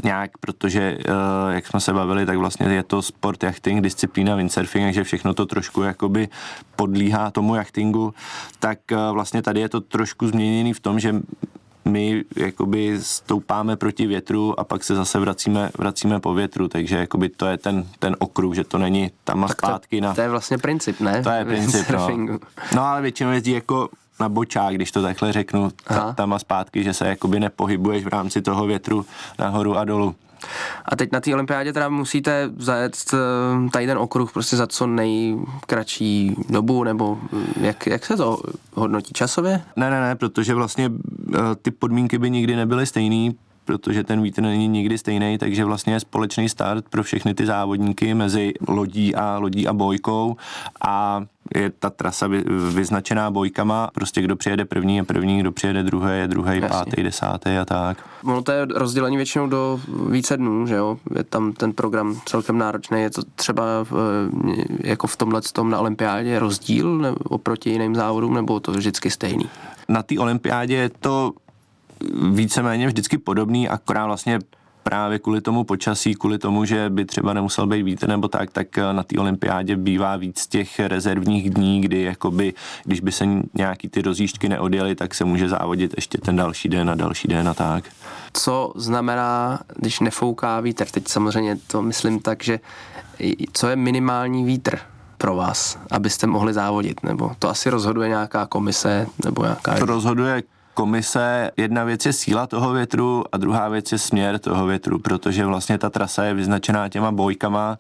nějak, 0.04 0.38
protože 0.38 0.98
uh, 0.98 1.54
jak 1.54 1.68
jsme 1.68 1.80
se 1.80 1.94
bavili, 1.94 2.26
tak 2.26 2.38
vlastně 2.38 2.68
je 2.68 2.84
to 2.84 3.02
sport 3.02 3.44
jachting, 3.44 3.84
disciplína 3.84 4.36
windsurfing, 4.36 4.86
takže 4.86 5.04
všechno 5.04 5.34
to 5.34 5.46
trošku 5.46 5.82
jakoby 5.82 6.30
podlíhá 6.76 7.32
tomu 7.32 7.56
jachtingu, 7.56 8.14
tak 8.60 8.80
uh, 8.92 9.14
vlastně 9.14 9.42
tady 9.42 9.60
je 9.60 9.70
to 9.70 9.82
trošku 9.82 10.28
změněný 10.28 10.74
v 10.74 10.80
tom, 10.80 11.00
že 11.00 11.16
my 11.86 12.24
jakoby 12.36 13.00
stoupáme 13.02 13.76
proti 13.76 14.08
větru 14.08 14.60
a 14.60 14.64
pak 14.64 14.84
se 14.84 14.96
zase 14.96 15.20
vracíme, 15.20 15.70
vracíme 15.78 16.20
po 16.20 16.34
větru, 16.34 16.68
takže 16.68 16.96
jakoby 16.96 17.30
to 17.30 17.46
je 17.46 17.58
ten, 17.58 17.86
ten 18.00 18.16
okruh, 18.20 18.56
že 18.56 18.64
to 18.64 18.78
není 18.78 19.12
tam 19.24 19.44
a 19.44 19.48
zpátky. 19.48 20.02
To, 20.02 20.08
na... 20.08 20.14
to 20.14 20.22
je 20.22 20.30
vlastně 20.30 20.58
princip, 20.58 21.00
ne? 21.00 21.24
To 21.24 21.30
je 21.30 21.46
princip, 21.46 21.90
no. 21.90 22.40
no 22.76 22.84
ale 22.84 23.02
většinou 23.02 23.32
jezdí 23.32 23.52
jako 23.52 23.90
na 24.20 24.30
bočák, 24.30 24.76
když 24.76 24.92
to 24.92 25.02
takhle 25.02 25.34
řeknu, 25.34 25.72
ta, 25.84 26.14
tam 26.14 26.34
a 26.34 26.40
zpátky, 26.40 26.84
že 26.84 26.94
se 26.94 27.08
jakoby 27.08 27.40
nepohybuješ 27.40 28.06
v 28.06 28.08
rámci 28.08 28.42
toho 28.42 28.66
větru 28.66 29.06
nahoru 29.40 29.78
a 29.78 29.84
dolů. 29.84 30.16
A 30.86 30.96
teď 30.96 31.12
na 31.12 31.20
té 31.20 31.34
olympiádě 31.34 31.74
teda 31.74 31.90
musíte 31.90 32.50
zajet 32.58 32.96
eh, 33.14 33.70
tady 33.70 33.88
ten 33.88 33.98
okruh 33.98 34.34
prostě 34.34 34.58
za 34.58 34.68
co 34.68 34.88
nejkratší 34.88 36.36
dobu, 36.50 36.84
nebo 36.84 37.20
jak, 37.62 37.88
jak 37.88 38.06
se 38.06 38.18
to 38.18 38.42
hodnotí 38.74 39.14
časově? 39.14 39.62
Ne, 39.76 39.90
ne, 39.90 40.02
ne, 40.02 40.16
protože 40.16 40.54
vlastně 40.54 40.92
eh, 41.34 41.38
ty 41.62 41.72
podmínky 41.72 42.18
by 42.18 42.30
nikdy 42.30 42.56
nebyly 42.56 42.86
stejný, 42.86 43.36
protože 43.66 44.04
ten 44.04 44.22
vítr 44.22 44.42
není 44.42 44.68
nikdy 44.68 44.98
stejný, 44.98 45.38
takže 45.38 45.66
vlastně 45.66 45.94
je 45.94 46.00
společný 46.00 46.50
start 46.50 46.86
pro 46.90 47.04
všechny 47.04 47.34
ty 47.34 47.46
závodníky 47.46 48.14
mezi 48.14 48.54
lodí 48.68 49.16
a 49.16 49.38
lodí 49.38 49.68
a 49.68 49.74
bojkou 49.74 50.38
a 50.88 51.26
je 51.56 51.70
ta 51.70 51.90
trasa 51.90 52.30
vyznačená 52.74 53.32
bojkama, 53.32 53.90
prostě 53.94 54.22
kdo 54.22 54.36
přijede 54.36 54.66
první 54.66 54.98
je 54.98 55.04
první, 55.04 55.40
kdo 55.40 55.52
přijede 55.52 55.84
druhý 55.84 56.12
je 56.12 56.28
druhý, 56.28 56.62
pátý, 56.62 57.04
desátý 57.04 57.50
a 57.50 57.66
tak. 57.66 57.98
Ono 58.24 58.42
to 58.42 58.52
je 58.52 58.66
rozdělení 58.66 59.18
většinou 59.18 59.48
do 59.48 59.80
více 60.10 60.38
dnů, 60.38 60.68
že 60.68 60.76
jo? 60.76 60.98
Je 61.16 61.24
tam 61.24 61.54
ten 61.54 61.74
program 61.74 62.20
celkem 62.26 62.58
náročný, 62.58 63.02
je 63.02 63.10
to 63.10 63.22
třeba 63.36 63.64
v, 63.84 63.94
jako 64.84 65.08
v 65.08 65.18
tomhle 65.18 65.42
tom 65.42 65.70
na 65.70 65.80
olympiádě 65.80 66.40
rozdíl 66.40 66.98
nebo 66.98 67.18
oproti 67.24 67.70
jiným 67.70 67.96
závodům, 67.96 68.34
nebo 68.34 68.60
to 68.60 68.72
vždycky 68.72 69.12
stejný? 69.12 69.46
Na 69.90 70.04
té 70.04 70.20
olympiádě 70.20 70.76
je 70.76 70.90
to 70.90 71.34
víceméně 72.32 72.88
vždycky 72.88 73.18
podobný, 73.18 73.70
akorát 73.70 74.06
vlastně 74.06 74.40
právě 74.84 75.20
kvůli 75.20 75.42
tomu 75.42 75.64
počasí, 75.64 76.16
kvůli 76.16 76.38
tomu, 76.38 76.66
že 76.66 76.90
by 76.90 77.06
třeba 77.06 77.34
nemusel 77.34 77.68
být 77.68 77.84
vítr 77.84 78.08
nebo 78.08 78.28
tak, 78.28 78.52
tak 78.52 78.78
na 78.78 79.04
té 79.04 79.20
olympiádě 79.20 79.76
bývá 79.76 80.16
víc 80.16 80.48
těch 80.48 80.80
rezervních 80.80 81.50
dní, 81.50 81.82
kdy 81.82 82.02
jakoby, 82.02 82.54
když 82.84 83.02
by 83.02 83.12
se 83.12 83.26
nějaký 83.54 83.90
ty 83.90 84.02
rozjížďky 84.02 84.50
neodjeli, 84.50 84.96
tak 84.96 85.14
se 85.16 85.26
může 85.26 85.50
závodit 85.50 85.94
ještě 85.96 86.18
ten 86.18 86.36
další 86.36 86.70
den 86.70 86.90
a 86.90 86.96
další 86.96 87.28
den 87.28 87.50
a 87.50 87.54
tak. 87.54 87.84
Co 88.34 88.74
znamená, 88.76 89.60
když 89.76 90.00
nefouká 90.00 90.60
vítr? 90.60 90.86
Teď 90.86 91.08
samozřejmě 91.08 91.58
to 91.68 91.82
myslím 91.82 92.20
tak, 92.20 92.44
že 92.44 92.60
co 93.54 93.68
je 93.68 93.76
minimální 93.76 94.46
vítr? 94.46 94.80
pro 95.18 95.36
vás, 95.36 95.80
abyste 95.92 96.28
mohli 96.28 96.54
závodit? 96.54 97.04
Nebo 97.04 97.32
to 97.40 97.50
asi 97.50 97.70
rozhoduje 97.70 98.10
nějaká 98.10 98.46
komise? 98.46 99.08
Nebo 99.26 99.44
nějaká... 99.44 99.80
To 99.80 99.86
rozhoduje 99.86 100.44
komise, 100.76 101.52
jedna 101.58 101.84
věc 101.84 102.06
je 102.06 102.14
síla 102.14 102.48
toho 102.48 102.74
větru 102.74 103.24
a 103.32 103.38
druhá 103.38 103.70
věc 103.70 103.92
je 103.92 103.98
směr 103.98 104.40
toho 104.40 104.66
větru, 104.66 105.00
protože 105.00 105.46
vlastně 105.46 105.78
ta 105.78 105.90
trasa 105.90 106.24
je 106.24 106.34
vyznačená 106.34 106.90
těma 106.90 107.12
bojkama 107.12 107.78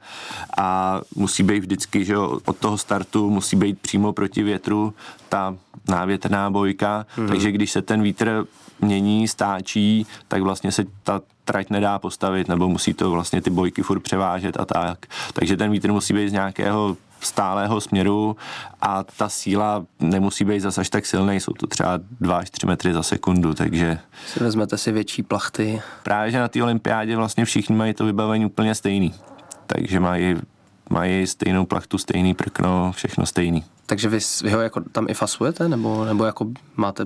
a 0.58 1.02
musí 1.16 1.44
být 1.44 1.60
vždycky, 1.60 2.06
že 2.06 2.18
od 2.18 2.58
toho 2.58 2.78
startu 2.78 3.30
musí 3.30 3.56
být 3.56 3.80
přímo 3.80 4.14
proti 4.14 4.44
větru 4.44 4.94
ta 5.30 5.56
návětrná 5.88 6.50
bojka, 6.50 7.06
mm-hmm. 7.18 7.28
takže 7.28 7.52
když 7.52 7.72
se 7.72 7.82
ten 7.82 8.02
vítr 8.02 8.46
mění, 8.82 9.28
stáčí, 9.28 10.08
tak 10.28 10.42
vlastně 10.42 10.72
se 10.72 10.86
ta 11.04 11.22
trať 11.46 11.70
nedá 11.70 12.00
postavit, 12.00 12.48
nebo 12.48 12.70
musí 12.70 12.94
to 12.94 13.12
vlastně 13.12 13.42
ty 13.42 13.50
bojky 13.50 13.82
furt 13.82 14.00
převážet 14.00 14.60
a 14.60 14.66
tak. 14.66 15.06
Takže 15.34 15.58
ten 15.58 15.72
vítr 15.72 15.92
musí 15.92 16.14
být 16.14 16.30
z 16.30 16.34
nějakého 16.34 16.98
stálého 17.26 17.82
směru 17.82 18.36
a 18.82 19.04
ta 19.04 19.30
síla 19.30 19.86
nemusí 20.00 20.46
být 20.46 20.60
zase 20.60 20.82
až 20.82 20.90
tak 20.90 21.06
silný, 21.06 21.40
jsou 21.40 21.54
to 21.54 21.68
třeba 21.68 22.00
2 22.22 22.38
až 22.38 22.50
3 22.50 22.68
metry 22.68 22.94
za 22.94 23.04
sekundu, 23.04 23.54
takže... 23.54 24.00
Si 24.28 24.40
vezmete 24.40 24.78
si 24.78 24.92
větší 24.92 25.24
plachty. 25.24 25.82
Právě, 26.04 26.32
že 26.32 26.40
na 26.40 26.48
té 26.48 26.64
olympiádě 26.64 27.16
vlastně 27.16 27.46
všichni 27.46 27.76
mají 27.76 27.94
to 27.94 28.06
vybavení 28.06 28.46
úplně 28.46 28.76
stejný, 28.76 29.14
takže 29.68 30.00
mají 30.00 30.36
mají 30.90 31.28
stejnou 31.28 31.66
plachtu, 31.66 31.98
stejný 31.98 32.34
prkno, 32.34 32.92
všechno 32.92 33.26
stejný. 33.26 33.64
Takže 33.86 34.10
vy, 34.10 34.20
vy 34.44 34.52
ho 34.52 34.62
jako 34.62 34.82
tam 34.92 35.06
i 35.10 35.14
fasujete, 35.14 35.70
nebo, 35.70 36.06
nebo 36.06 36.26
jako 36.26 36.48
máte 36.76 37.06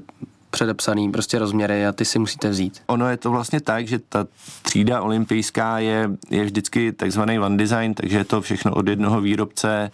předepsaný 0.50 1.12
prostě 1.12 1.40
rozměry 1.40 1.88
a 1.88 1.92
ty 1.92 2.06
si 2.06 2.20
musíte 2.20 2.50
vzít. 2.50 2.82
Ono 2.88 3.10
je 3.10 3.18
to 3.18 3.32
vlastně 3.32 3.62
tak, 3.62 3.88
že 3.88 4.00
ta 4.00 4.28
třída 4.62 5.02
olympijská 5.02 5.80
je, 5.80 6.10
je 6.30 6.44
vždycky 6.44 6.92
takzvaný 6.92 7.40
one 7.40 7.58
design, 7.58 7.94
takže 7.94 8.18
je 8.18 8.24
to 8.24 8.42
všechno 8.42 8.74
od 8.74 8.88
jednoho 8.88 9.22
výrobce, 9.22 9.92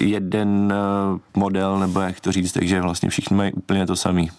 jeden 0.00 0.72
eh, 0.72 1.38
model, 1.38 1.78
nebo 1.78 2.00
jak 2.00 2.20
to 2.20 2.32
říct, 2.32 2.52
takže 2.52 2.80
vlastně 2.80 3.10
všichni 3.10 3.36
mají 3.36 3.52
úplně 3.52 3.86
to 3.86 3.96
samý 3.96 4.30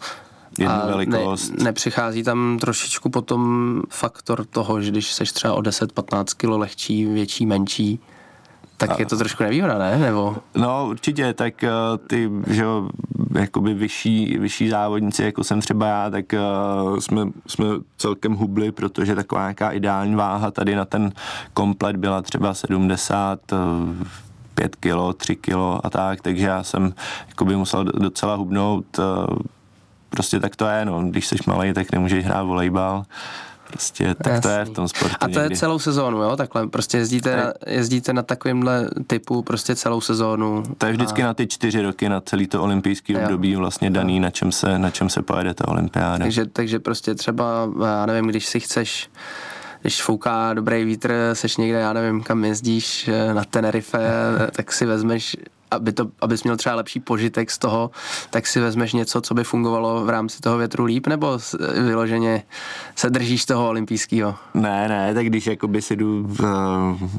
jednu 0.60 0.76
a 0.76 0.86
velikost. 0.86 1.50
Ne, 1.50 1.64
nepřichází 1.64 2.24
tam 2.24 2.58
trošičku 2.62 3.10
potom 3.10 3.82
faktor 3.90 4.46
toho, 4.46 4.82
že 4.82 4.92
když 4.92 5.14
seš 5.14 5.32
třeba 5.32 5.54
o 5.54 5.62
10-15 5.62 6.26
kg 6.38 6.60
lehčí, 6.60 7.06
větší, 7.06 7.46
menší, 7.46 8.00
tak 8.78 8.92
a... 8.92 8.96
je 9.00 9.06
to 9.06 9.18
trošku 9.18 9.44
nevýhoda, 9.44 9.78
ne? 9.78 9.98
Nebo... 9.98 10.38
No 10.56 10.88
určitě, 10.90 11.34
tak 11.34 11.54
uh, 11.64 11.98
ty, 12.08 12.32
že 12.48 12.64
jo, 12.64 12.90
jakoby 13.40 13.74
vyšší, 13.74 14.38
vyšší 14.38 14.70
závodníci, 14.70 15.24
jako 15.24 15.44
jsem 15.44 15.62
třeba 15.62 15.88
já, 15.88 16.10
tak 16.10 16.26
uh, 16.34 17.00
jsme, 17.00 17.22
jsme 17.48 17.66
celkem 17.98 18.34
hubli, 18.34 18.72
protože 18.72 19.16
taková 19.16 19.42
nějaká 19.42 19.72
ideální 19.72 20.16
váha 20.16 20.52
tady 20.52 20.76
na 20.76 20.86
ten 20.86 21.12
komplet 21.54 21.96
byla 21.96 22.22
třeba 22.22 22.54
70, 22.54 23.40
uh, 23.52 23.60
5 24.56 24.76
kilo, 24.76 25.14
3 25.14 25.36
kilo 25.36 25.86
a 25.86 25.90
tak, 25.90 26.22
takže 26.22 26.46
já 26.46 26.64
jsem 26.64 26.94
jakoby 27.28 27.56
musel 27.56 27.84
docela 27.84 28.36
hubnout, 28.36 29.00
uh, 29.00 29.06
prostě 30.10 30.40
tak 30.40 30.56
to 30.56 30.68
je, 30.68 30.86
no, 30.86 31.04
když 31.04 31.28
jsi 31.28 31.36
malý, 31.48 31.74
tak 31.74 31.92
nemůžeš 31.92 32.26
hrát 32.26 32.44
volejbal, 32.44 33.04
Prostě 33.68 34.16
tak 34.24 34.34
Jasný. 34.34 34.42
to 34.42 34.50
je 34.50 34.66
v 34.66 34.70
tom 34.70 34.88
sportu. 34.88 35.16
A 35.20 35.28
to 35.28 35.40
někdy. 35.40 35.54
je 35.54 35.58
celou 35.58 35.80
sezónu, 35.80 36.24
jo? 36.24 36.36
Takhle 36.36 36.68
prostě 36.68 36.98
jezdíte, 36.98 37.36
na, 37.36 37.54
jezdíte 37.68 38.14
na 38.14 38.24
takovýmhle 38.24 38.90
typu 39.08 39.42
prostě 39.42 39.76
celou 39.76 40.02
sezónu. 40.02 40.64
To 40.78 40.86
je 40.86 40.92
vždycky 40.92 41.24
a... 41.24 41.26
na 41.26 41.34
ty 41.34 41.48
čtyři 41.48 41.82
roky, 41.82 42.10
na 42.10 42.22
celý 42.22 42.48
to 42.48 42.64
olympijský 42.64 43.18
období 43.18 43.56
vlastně 43.56 43.90
daný, 43.90 44.20
na 44.20 44.30
čem 44.30 44.52
se, 44.52 44.80
na 44.80 44.92
čem 44.92 45.10
se 45.10 45.22
pojede 45.22 45.54
ta 45.54 45.68
olympiáda. 45.68 46.18
Takže, 46.18 46.46
takže 46.46 46.80
prostě 46.80 47.16
třeba, 47.16 47.70
já 47.86 48.06
nevím, 48.06 48.28
když 48.28 48.46
si 48.46 48.60
chceš 48.60 49.10
když 49.82 50.02
fouká 50.02 50.54
dobrý 50.54 50.86
vítr, 50.86 51.14
seš 51.34 51.58
někde, 51.58 51.80
já 51.80 51.94
nevím, 51.94 52.24
kam 52.24 52.46
jezdíš 52.46 53.10
na 53.34 53.44
Tenerife, 53.44 54.00
tak 54.52 54.72
si 54.72 54.86
vezmeš 54.86 55.38
aby 55.76 55.92
to, 55.92 56.08
abys 56.22 56.44
měl 56.44 56.58
třeba 56.58 56.76
lepší 56.76 57.00
požitek 57.00 57.52
z 57.52 57.58
toho, 57.58 57.92
tak 58.30 58.48
si 58.48 58.60
vezmeš 58.60 58.94
něco, 58.94 59.22
co 59.22 59.34
by 59.34 59.44
fungovalo 59.44 60.06
v 60.06 60.10
rámci 60.10 60.42
toho 60.42 60.58
větru 60.58 60.86
líp, 60.86 61.08
nebo 61.08 61.40
vyloženě 61.86 62.44
se 62.96 63.10
držíš 63.10 63.46
toho 63.46 63.70
olympijského? 63.70 64.36
Ne, 64.54 64.88
ne, 64.88 65.14
tak 65.14 65.26
když 65.26 65.48
jakoby 65.48 65.82
si 65.82 65.96
jdu 65.96 66.22
uh, 66.22 66.38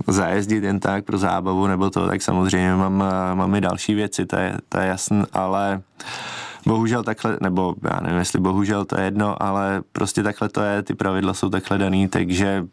zajezdit 0.07 0.65
jen 0.65 0.81
tak 0.81 1.05
pro 1.05 1.19
zábavu 1.19 1.67
nebo 1.67 1.91
to, 1.91 2.07
tak 2.07 2.23
samozřejmě 2.23 2.75
mám, 2.75 3.01
uh, 3.01 3.39
mám 3.39 3.55
i 3.55 3.61
další 3.61 3.95
věci, 3.95 4.27
to 4.27 4.37
je, 4.37 4.59
to 4.69 4.79
je 4.79 4.87
jasný, 4.87 5.23
ale 5.33 5.83
bohužel 6.67 7.03
takhle, 7.03 7.39
nebo 7.41 7.75
já 7.83 8.01
nevím, 8.03 8.19
jestli 8.19 8.41
bohužel 8.41 8.85
to 8.85 8.99
je 8.99 9.05
jedno, 9.05 9.43
ale 9.43 9.83
prostě 9.93 10.23
takhle 10.23 10.49
to 10.49 10.61
je, 10.61 10.83
ty 10.83 10.95
pravidla 10.95 11.35
jsou 11.35 11.49
takhle 11.49 11.79
daný, 11.79 12.09
takže 12.09 12.67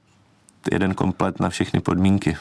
jeden 0.71 0.93
komplet 0.93 1.39
na 1.39 1.49
všechny 1.49 1.79
podmínky. 1.79 2.37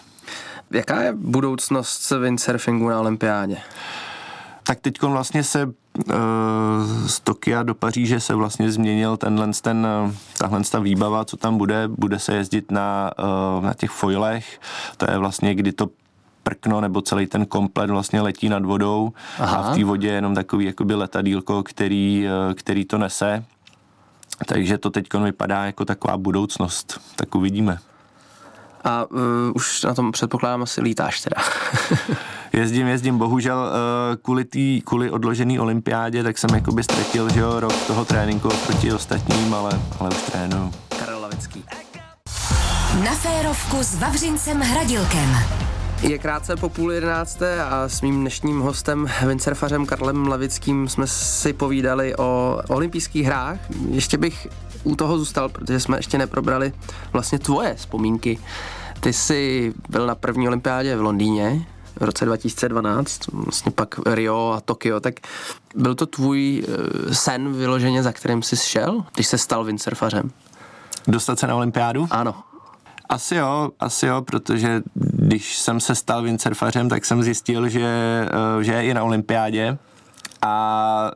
Jaká 0.70 1.02
je 1.02 1.12
budoucnost 1.12 2.10
windsurfingu 2.10 2.88
na 2.88 3.00
olympiádě? 3.00 3.56
Tak 4.62 4.80
teď 4.80 5.02
vlastně 5.02 5.44
se 5.44 5.64
uh, 5.64 5.72
z 7.06 7.20
Tokia 7.20 7.62
do 7.62 7.74
Paříže 7.74 8.20
se 8.20 8.34
vlastně 8.34 8.72
změnil 8.72 9.16
tenhle, 9.16 9.50
ten, 9.62 9.86
uh, 10.06 10.12
tahle 10.38 10.60
ta 10.70 10.78
výbava, 10.78 11.24
co 11.24 11.36
tam 11.36 11.58
bude. 11.58 11.88
Bude 11.88 12.18
se 12.18 12.34
jezdit 12.34 12.70
na, 12.70 13.10
uh, 13.58 13.64
na 13.64 13.74
těch 13.74 13.90
foilech. 13.90 14.60
To 14.96 15.10
je 15.10 15.18
vlastně, 15.18 15.54
kdy 15.54 15.72
to 15.72 15.88
prkno 16.42 16.80
nebo 16.80 17.02
celý 17.02 17.26
ten 17.26 17.46
komplet 17.46 17.90
vlastně 17.90 18.20
letí 18.20 18.48
nad 18.48 18.64
vodou 18.64 19.12
Aha. 19.38 19.56
a 19.56 19.72
v 19.72 19.76
té 19.76 19.84
vodě 19.84 20.08
je 20.08 20.14
jenom 20.14 20.34
takový 20.34 20.64
jakoby 20.64 20.94
letadílko, 20.94 21.62
který, 21.62 22.26
který 22.54 22.84
to 22.84 22.98
nese. 22.98 23.44
Takže 24.46 24.78
to 24.78 24.90
teď 24.90 25.14
vypadá 25.14 25.64
jako 25.64 25.84
taková 25.84 26.16
budoucnost. 26.16 27.00
Tak 27.16 27.34
uvidíme. 27.34 27.78
A 28.84 29.10
uh, 29.10 29.18
už 29.54 29.82
na 29.82 29.94
tom 29.94 30.12
předpokládám 30.12 30.62
asi 30.62 30.80
lítáš 30.80 31.20
teda. 31.20 31.42
jezdím, 32.52 32.86
jezdím, 32.86 33.18
bohužel 33.18 33.58
uh, 33.58 34.16
kvůli, 34.16 34.44
tý, 34.44 34.82
kvůli 34.84 35.10
odložený 35.10 35.58
olympiádě, 35.58 36.22
tak 36.22 36.38
jsem 36.38 36.50
jakoby 36.54 36.82
ztratil, 36.82 37.28
že 37.28 37.40
jo, 37.40 37.60
rok 37.60 37.86
toho 37.86 38.04
tréninku 38.04 38.48
proti 38.66 38.92
ostatním, 38.92 39.54
ale, 39.54 39.80
ale 40.00 40.10
už 40.10 40.22
trénuju. 40.22 40.72
Karel 40.98 41.20
Lavický. 41.20 41.64
Na 43.04 43.14
férovku 43.14 43.76
s 43.82 43.94
Vavřincem 43.94 44.60
Hradilkem. 44.60 45.36
Je 46.02 46.18
krátce 46.18 46.56
po 46.56 46.68
půl 46.68 46.92
jedenácté 46.92 47.64
a 47.64 47.88
s 47.88 48.00
mým 48.00 48.20
dnešním 48.20 48.60
hostem, 48.60 49.06
windsurfařem 49.26 49.86
Karlem 49.86 50.26
Lavickým, 50.26 50.88
jsme 50.88 51.06
si 51.06 51.52
povídali 51.52 52.16
o 52.16 52.60
olympijských 52.68 53.26
hrách. 53.26 53.58
Ještě 53.88 54.18
bych 54.18 54.48
u 54.84 54.96
toho 54.96 55.18
zůstal, 55.18 55.48
protože 55.48 55.80
jsme 55.80 55.98
ještě 55.98 56.18
neprobrali 56.18 56.72
vlastně 57.12 57.38
tvoje 57.38 57.74
vzpomínky. 57.74 58.38
Ty 59.00 59.12
jsi 59.12 59.72
byl 59.88 60.06
na 60.06 60.14
první 60.14 60.48
olympiádě 60.48 60.96
v 60.96 61.02
Londýně 61.02 61.66
v 62.00 62.04
roce 62.04 62.24
2012, 62.24 63.20
vlastně 63.32 63.72
pak 63.72 63.94
Rio 64.06 64.50
a 64.56 64.60
Tokio, 64.60 65.00
tak 65.00 65.14
byl 65.74 65.94
to 65.94 66.06
tvůj 66.06 66.64
eh, 66.68 67.14
sen 67.14 67.52
vyloženě, 67.52 68.02
za 68.02 68.12
kterým 68.12 68.42
jsi 68.42 68.56
šel, 68.56 69.04
když 69.14 69.26
se 69.26 69.38
stal 69.38 69.64
windsurfařem? 69.64 70.30
Dostat 71.08 71.38
se 71.38 71.46
na 71.46 71.54
olympiádu? 71.54 72.08
Ano. 72.10 72.34
Asi 73.08 73.34
jo, 73.34 73.70
asi 73.80 74.06
jo, 74.06 74.22
protože 74.22 74.82
když 74.94 75.58
jsem 75.58 75.80
se 75.80 75.94
stal 75.94 76.22
windsurfařem, 76.22 76.88
tak 76.88 77.04
jsem 77.04 77.22
zjistil, 77.22 77.68
že, 77.68 77.88
eh, 78.60 78.64
že 78.64 78.72
je 78.72 78.84
i 78.84 78.94
na 78.94 79.02
olympiádě 79.02 79.78
a 80.42 81.10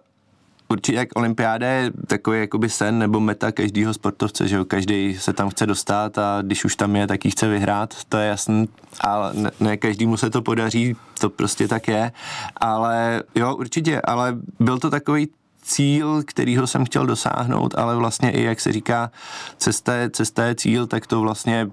Určitě 0.69 0.99
jak 0.99 1.09
olympiáda 1.15 1.67
je 1.67 1.91
takový 2.07 2.41
jakoby 2.41 2.69
sen 2.69 2.99
nebo 2.99 3.21
meta 3.21 3.53
každého 3.53 3.95
sportovce, 3.95 4.49
že 4.49 4.57
jo, 4.57 4.65
každý 4.65 5.19
se 5.19 5.33
tam 5.33 5.51
chce 5.51 5.67
dostat 5.67 6.19
a 6.19 6.43
když 6.43 6.65
už 6.65 6.77
tam 6.77 6.97
je, 6.97 7.07
tak 7.07 7.25
ji 7.25 7.31
chce 7.31 7.49
vyhrát, 7.49 7.95
to 8.09 8.17
je 8.17 8.29
jasný, 8.29 8.69
ale 9.01 9.35
ne, 9.35 9.51
ne 9.61 9.77
každému 9.77 10.17
se 10.17 10.31
to 10.31 10.43
podaří, 10.43 10.97
to 11.21 11.31
prostě 11.31 11.69
tak 11.69 11.89
je, 11.89 12.13
ale 12.57 13.23
jo, 13.35 13.55
určitě, 13.55 14.01
ale 14.01 14.37
byl 14.61 14.79
to 14.79 14.91
takový 14.91 15.29
cíl, 15.63 16.23
kterýho 16.27 16.67
jsem 16.67 16.85
chtěl 16.85 17.07
dosáhnout, 17.07 17.75
ale 17.79 17.97
vlastně 17.97 18.31
i, 18.31 18.43
jak 18.43 18.61
se 18.61 18.73
říká, 18.73 19.11
cesta 19.59 19.95
je, 19.95 20.11
cesta 20.11 20.45
je 20.45 20.55
cíl, 20.55 20.87
tak 20.87 21.07
to 21.07 21.21
vlastně 21.21 21.71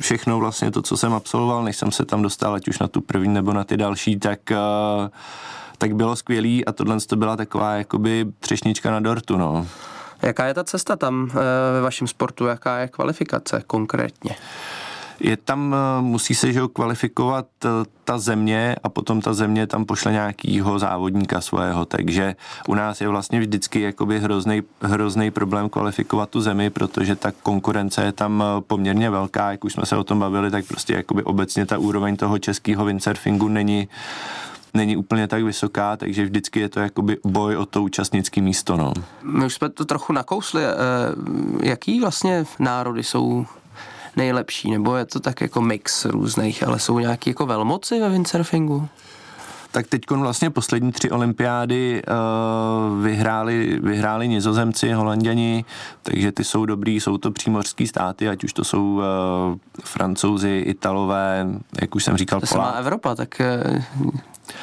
všechno 0.00 0.38
vlastně 0.38 0.70
to, 0.70 0.82
co 0.82 0.96
jsem 0.96 1.12
absolvoval, 1.12 1.64
než 1.64 1.76
jsem 1.76 1.92
se 1.92 2.04
tam 2.04 2.22
dostal, 2.22 2.54
ať 2.54 2.68
už 2.68 2.78
na 2.78 2.88
tu 2.88 3.00
první 3.00 3.34
nebo 3.34 3.52
na 3.52 3.64
ty 3.64 3.76
další, 3.76 4.18
tak 4.18 4.38
uh, 4.50 5.08
tak 5.78 5.94
bylo 5.94 6.16
skvělý 6.16 6.64
a 6.64 6.72
tohle 6.72 7.00
to 7.00 7.16
byla 7.16 7.36
taková 7.36 7.74
jakoby 7.74 8.26
třešnička 8.40 8.90
na 8.90 9.00
dortu, 9.00 9.36
no. 9.36 9.66
Jaká 10.22 10.46
je 10.46 10.54
ta 10.54 10.64
cesta 10.64 10.96
tam 10.96 11.30
eh, 11.30 11.34
ve 11.72 11.80
vašem 11.80 12.06
sportu, 12.06 12.46
jaká 12.46 12.78
je 12.78 12.88
kvalifikace 12.88 13.62
konkrétně? 13.66 14.36
je 15.20 15.36
tam, 15.36 15.74
eh, 15.74 16.02
musí 16.02 16.34
se 16.34 16.52
že 16.52 16.60
kvalifikovat 16.72 17.46
eh, 17.64 17.68
ta 18.04 18.18
země 18.18 18.76
a 18.82 18.88
potom 18.88 19.20
ta 19.20 19.34
země 19.34 19.66
tam 19.66 19.84
pošle 19.84 20.12
nějakýho 20.12 20.78
závodníka 20.78 21.40
svého, 21.40 21.84
takže 21.84 22.34
u 22.68 22.74
nás 22.74 23.00
je 23.00 23.08
vlastně 23.08 23.40
vždycky 23.40 23.80
jakoby 23.80 24.20
hrozný, 24.20 24.62
hrozný 24.82 25.30
problém 25.30 25.68
kvalifikovat 25.68 26.30
tu 26.30 26.40
zemi, 26.40 26.70
protože 26.70 27.16
ta 27.16 27.32
konkurence 27.42 28.04
je 28.04 28.12
tam 28.12 28.44
poměrně 28.60 29.10
velká, 29.10 29.50
jak 29.50 29.64
už 29.64 29.72
jsme 29.72 29.86
se 29.86 29.96
o 29.96 30.04
tom 30.04 30.18
bavili, 30.18 30.50
tak 30.50 30.64
prostě 30.64 30.94
jakoby 30.94 31.22
obecně 31.22 31.66
ta 31.66 31.78
úroveň 31.78 32.16
toho 32.16 32.38
českého 32.38 32.84
windsurfingu 32.84 33.48
není 33.48 33.88
není 34.76 34.96
úplně 34.96 35.28
tak 35.28 35.42
vysoká, 35.42 35.96
takže 35.96 36.24
vždycky 36.24 36.60
je 36.60 36.68
to 36.68 36.80
jakoby 36.80 37.16
boj 37.24 37.56
o 37.56 37.66
to 37.66 37.82
účastnické 37.82 38.40
místo. 38.40 38.76
No. 38.76 38.92
My 39.22 39.46
už 39.46 39.54
jsme 39.54 39.68
to 39.68 39.84
trochu 39.84 40.12
nakousli. 40.12 40.62
Eh, 40.64 40.74
jaký 41.62 42.00
vlastně 42.00 42.44
národy 42.58 43.04
jsou 43.04 43.46
nejlepší, 44.16 44.70
nebo 44.70 44.96
je 44.96 45.04
to 45.04 45.20
tak 45.20 45.40
jako 45.40 45.60
mix 45.60 46.04
různých, 46.04 46.62
ale 46.62 46.78
jsou 46.78 46.98
nějaký 46.98 47.30
jako 47.30 47.46
velmoci 47.46 48.00
ve 48.00 48.08
windsurfingu? 48.08 48.88
Tak 49.76 49.86
teď 49.86 50.10
vlastně 50.10 50.50
poslední 50.50 50.92
tři 50.92 51.10
olympiády 51.10 52.02
uh, 52.02 53.02
vyhráli, 53.02 53.80
vyhráli 53.82 54.28
nizozemci, 54.28 54.92
holanděni, 54.92 55.64
takže 56.02 56.32
ty 56.32 56.44
jsou 56.44 56.66
dobrý, 56.66 57.00
jsou 57.00 57.18
to 57.18 57.30
přímořský 57.30 57.86
státy, 57.86 58.28
ať 58.28 58.44
už 58.44 58.52
to 58.52 58.64
jsou 58.64 58.94
uh, 58.94 59.02
francouzi, 59.84 60.62
italové, 60.66 61.46
jak 61.80 61.94
už 61.94 62.04
jsem 62.04 62.16
říkal, 62.16 62.40
To 62.40 62.46
se 62.46 62.58
má 62.58 62.70
Evropa, 62.70 63.14
tak 63.14 63.42
uh, 64.00 64.10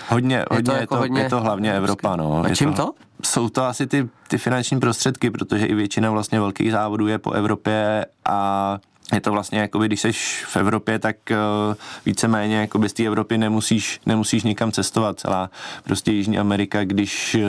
Hodně, 0.10 0.46
hodně, 0.52 0.58
je, 0.58 0.64
to 0.64 0.72
je, 0.72 0.88
to, 0.88 0.96
hodně... 0.96 1.22
je 1.22 1.30
to 1.30 1.42
hlavně 1.42 1.74
Evropa. 1.74 2.16
No. 2.16 2.44
A 2.46 2.56
čím 2.56 2.74
to? 2.74 2.94
Jsou 3.24 3.50
to 3.50 3.64
asi 3.64 3.88
ty, 3.88 4.10
ty 4.28 4.38
finanční 4.38 4.80
prostředky, 4.80 5.32
protože 5.32 5.66
i 5.66 5.76
většina 5.76 6.12
vlastně 6.12 6.40
velkých 6.40 6.72
závodů 6.72 7.08
je 7.08 7.18
po 7.18 7.32
Evropě 7.32 8.06
a 8.26 8.80
je 9.13 9.21
to 9.21 9.32
vlastně 9.32 9.60
jako 9.60 9.80
když 9.80 10.02
jsi 10.02 10.12
v 10.47 10.58
Evropě, 10.58 10.99
tak 10.99 11.15
uh, 11.32 11.76
víceméně 12.06 12.58
jako 12.58 12.89
z 12.89 12.93
té 12.93 13.04
Evropy 13.04 13.38
nemusíš, 13.38 14.02
nemusíš 14.06 14.43
nikam 14.43 14.71
cestovat. 14.71 15.19
Celá 15.19 15.49
prostě 15.84 16.12
Jižní 16.12 16.39
Amerika, 16.39 16.84
když 16.84 17.36
uh, 17.36 17.41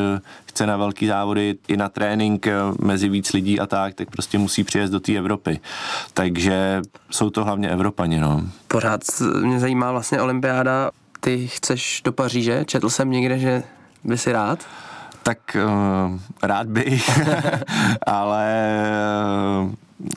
chce 0.44 0.66
na 0.66 0.76
velký 0.76 1.06
závody 1.06 1.54
i 1.68 1.76
na 1.76 1.88
trénink 1.88 2.46
uh, 2.46 2.86
mezi 2.86 3.08
víc 3.08 3.32
lidí 3.32 3.60
a 3.60 3.66
tak, 3.66 3.94
tak 3.94 4.10
prostě 4.10 4.38
musí 4.38 4.64
přijet 4.64 4.90
do 4.90 5.00
té 5.00 5.12
Evropy. 5.12 5.60
Takže 6.14 6.82
jsou 7.10 7.30
to 7.30 7.44
hlavně 7.44 7.68
Evropani, 7.68 8.20
no. 8.20 8.42
Pořád 8.68 9.00
mě 9.42 9.60
zajímá 9.60 9.92
vlastně 9.92 10.20
olympiáda 10.20 10.90
ty 11.20 11.48
chceš 11.48 12.02
do 12.04 12.12
Paříže? 12.12 12.64
Četl 12.64 12.90
jsem 12.90 13.10
někde, 13.10 13.38
že 13.38 13.62
by 14.04 14.18
si 14.18 14.32
rád? 14.32 14.58
Tak 15.22 15.38
uh, 15.64 16.18
rád 16.42 16.66
bych, 16.66 17.20
ale 18.06 18.74
uh, 19.62 19.74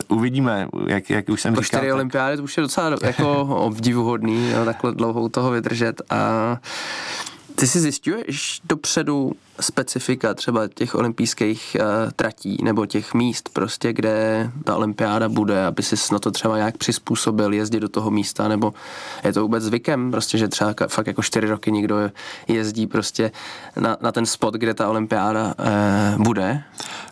uvidíme, 0.08 0.68
jak, 0.88 1.10
jak 1.10 1.30
už 1.30 1.42
jsem 1.42 1.54
po 1.54 1.62
říkal. 1.62 1.80
čtyři 1.80 1.90
tak... 1.90 1.96
olympiády 1.96 2.38
to 2.38 2.44
už 2.44 2.58
je 2.58 2.62
docela 2.62 2.98
jako 3.02 3.42
obdivuhodný, 3.66 4.52
jo, 4.52 4.66
takhle 4.66 4.92
dlouho 4.92 5.30
toho 5.30 5.52
vydržet 5.52 6.02
a 6.10 6.58
ty 7.56 7.68
si 7.68 7.80
zjistuješ 7.80 8.62
dopředu 8.64 9.32
specifika 9.60 10.34
třeba 10.34 10.68
těch 10.68 10.96
olympijských 10.96 11.78
uh, 11.80 12.12
tratí 12.16 12.58
nebo 12.64 12.86
těch 12.86 13.14
míst 13.14 13.50
prostě, 13.54 13.94
kde 13.94 14.50
ta 14.64 14.76
olympiáda 14.76 15.30
bude, 15.30 15.66
aby 15.66 15.84
si 15.84 15.96
na 16.14 16.20
to 16.20 16.32
třeba 16.32 16.58
nějak 16.58 16.78
přizpůsobil 16.78 17.54
jezdit 17.54 17.80
do 17.80 17.90
toho 17.90 18.12
místa, 18.12 18.48
nebo 18.48 18.74
je 19.24 19.34
to 19.34 19.42
vůbec 19.42 19.64
zvykem, 19.64 20.12
prostě, 20.12 20.38
že 20.38 20.48
třeba 20.48 20.74
fakt 20.88 21.08
jako 21.08 21.24
čtyři 21.24 21.48
roky 21.48 21.72
někdo 21.72 22.12
jezdí 22.48 22.88
prostě 22.88 23.32
na, 23.80 23.98
na 24.02 24.12
ten 24.12 24.26
spot, 24.26 24.54
kde 24.54 24.74
ta 24.74 24.90
olympiáda 24.90 25.54
uh, 26.16 26.24
bude? 26.24 26.64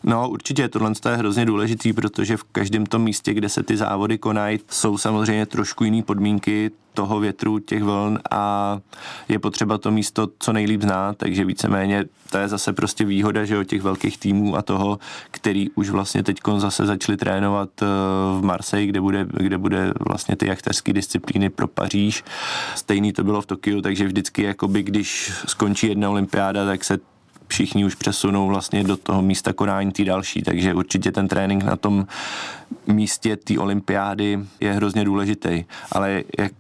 No 0.04 0.30
určitě, 0.30 0.70
tohle 0.70 0.92
je 1.10 1.16
hrozně 1.16 1.46
důležitý, 1.46 1.94
protože 1.94 2.38
v 2.38 2.44
každém 2.44 2.86
tom 2.86 3.04
místě, 3.04 3.34
kde 3.34 3.50
se 3.50 3.64
ty 3.64 3.78
závody 3.78 4.18
konají, 4.18 4.60
jsou 4.70 4.98
samozřejmě 4.98 5.46
trošku 5.46 5.84
jiné 5.84 6.04
podmínky, 6.04 6.72
toho 6.96 7.20
větru, 7.20 7.60
těch 7.60 7.84
vln 7.84 8.20
a 8.32 8.78
je 9.30 9.40
potřeba 9.40 9.78
to 9.78 9.92
místo 9.92 10.28
co 10.40 10.54
nejlíp 10.54 10.82
znát, 10.82 11.18
takže 11.18 11.46
víceméně 11.46 12.06
to 12.32 12.38
je 12.38 12.48
zase 12.48 12.74
prostě 12.74 13.06
výhoda, 13.06 13.46
že 13.46 13.58
o 13.58 13.64
těch 13.64 13.82
velkých 13.82 14.18
týmů 14.18 14.56
a 14.56 14.62
toho, 14.62 15.00
který 15.32 15.70
už 15.70 15.90
vlastně 15.90 16.24
teď 16.24 16.38
zase 16.58 16.86
začali 16.86 17.18
trénovat 17.18 17.70
eh, 17.82 17.86
v 18.40 18.42
Marseille, 18.44 18.88
kde 18.88 19.02
bude, 19.02 19.28
kde 19.38 19.58
bude 19.58 19.94
vlastně 20.08 20.36
ty 20.36 20.48
jachterské 20.48 20.94
disciplíny 20.94 21.50
pro 21.50 21.68
Paříž. 21.68 22.24
Stejný 22.76 23.14
to 23.14 23.24
bylo 23.24 23.42
v 23.42 23.46
Tokiu, 23.46 23.82
takže 23.82 24.08
vždycky 24.08 24.44
jakoby, 24.44 24.84
když 24.84 25.32
skončí 25.48 25.88
jedna 25.88 26.10
olympiáda, 26.10 26.66
tak 26.66 26.84
se 26.84 26.98
všichni 27.48 27.86
už 27.86 27.96
přesunou 27.96 28.48
vlastně 28.48 28.84
do 28.84 28.98
toho 28.98 29.22
místa 29.22 29.54
konání 29.54 29.92
té 29.92 30.04
další, 30.04 30.42
takže 30.42 30.74
určitě 30.74 31.12
ten 31.12 31.28
trénink 31.28 31.64
na 31.64 31.76
tom 31.76 32.08
místě 32.88 33.38
té 33.38 33.60
olympiády 33.60 34.40
je 34.60 34.74
hrozně 34.74 35.04
důležitý. 35.04 35.66
Ale 35.92 36.24
jak 36.40 36.52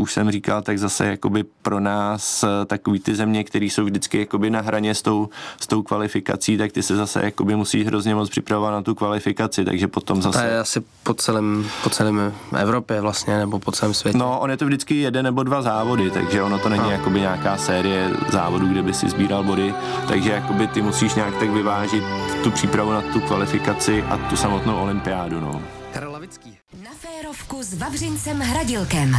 už 0.00 0.12
jsem 0.12 0.30
říkal, 0.30 0.62
tak 0.62 0.78
zase 0.78 1.06
jakoby 1.06 1.44
pro 1.62 1.80
nás 1.80 2.42
eh, 2.42 2.64
takový 2.66 3.00
ty 3.00 3.14
země, 3.14 3.44
které 3.44 3.64
jsou 3.64 3.84
vždycky 3.84 4.18
jakoby 4.18 4.50
na 4.50 4.60
hraně 4.60 4.94
s 4.94 5.02
tou, 5.02 5.28
s 5.60 5.66
tou 5.66 5.82
kvalifikací, 5.82 6.56
tak 6.56 6.72
ty 6.72 6.82
se 6.82 6.96
zase 6.96 7.24
jakoby 7.24 7.56
musí 7.56 7.84
hrozně 7.84 8.14
moc 8.14 8.30
připravovat 8.30 8.70
na 8.70 8.82
tu 8.82 8.94
kvalifikaci, 8.94 9.64
takže 9.64 9.88
potom 9.88 10.22
zase... 10.22 10.38
To 10.38 10.44
je 10.44 10.58
asi 10.58 10.82
po 11.02 11.14
celém, 11.14 11.66
po 11.82 11.90
celém 11.90 12.32
Evropě 12.58 13.00
vlastně, 13.00 13.38
nebo 13.38 13.58
po 13.58 13.72
celém 13.72 13.94
světě. 13.94 14.18
No, 14.18 14.40
on 14.40 14.50
je 14.50 14.56
to 14.56 14.66
vždycky 14.66 14.94
jeden 14.94 15.24
nebo 15.24 15.42
dva 15.42 15.62
závody, 15.62 16.10
takže 16.10 16.42
ono 16.42 16.58
to 16.58 16.68
není 16.68 16.82
no. 16.82 16.90
jakoby 16.90 17.20
nějaká 17.20 17.56
série 17.56 18.10
závodů, 18.28 18.68
kde 18.68 18.82
by 18.82 18.94
si 18.94 19.08
sbíral 19.08 19.44
body, 19.44 19.74
takže 20.08 20.30
jakoby 20.30 20.66
ty 20.66 20.82
musíš 20.82 21.14
nějak 21.14 21.36
tak 21.38 21.50
vyvážit 21.50 22.04
tu 22.42 22.50
přípravu 22.50 22.92
na 22.92 23.02
tu 23.02 23.20
kvalifikaci 23.20 24.02
a 24.02 24.16
tu 24.16 24.36
samotnou 24.36 24.76
olympiádu, 24.76 25.40
no. 25.40 25.62
Karel 25.92 26.12
Lavický. 26.12 26.56
Na 26.84 26.90
férovku 26.90 27.62
s 27.62 27.74
Vavřincem 27.74 28.40
Hradilkem. 28.40 29.16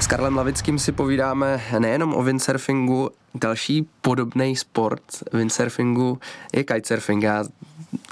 S 0.00 0.06
Karlem 0.06 0.36
Lavickým 0.36 0.78
si 0.78 0.92
povídáme 0.92 1.62
nejenom 1.78 2.14
o 2.14 2.22
windsurfingu, 2.22 3.10
další 3.34 3.88
podobný 4.00 4.56
sport 4.56 5.02
windsurfingu 5.32 6.18
je 6.52 6.64
kitesurfing. 6.64 7.22
Já 7.22 7.44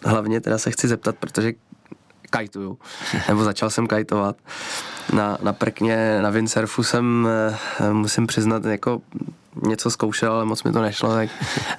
hlavně 0.04 0.40
teda 0.40 0.58
se 0.58 0.70
chci 0.70 0.88
zeptat, 0.88 1.16
protože 1.16 1.52
kajtuju, 2.30 2.78
nebo 3.28 3.44
začal 3.44 3.70
jsem 3.70 3.86
kajtovat. 3.86 4.36
Na, 5.12 5.38
na 5.42 5.52
prkně, 5.52 6.22
na 6.22 6.30
windsurfu 6.30 6.82
jsem, 6.82 7.28
eh, 7.80 7.92
musím 7.92 8.26
přiznat, 8.26 8.64
jako 8.64 9.00
něco 9.62 9.90
zkoušel, 9.90 10.32
ale 10.32 10.44
moc 10.44 10.62
mi 10.62 10.72
to 10.72 10.82
nešlo, 10.82 11.14
tak 11.14 11.28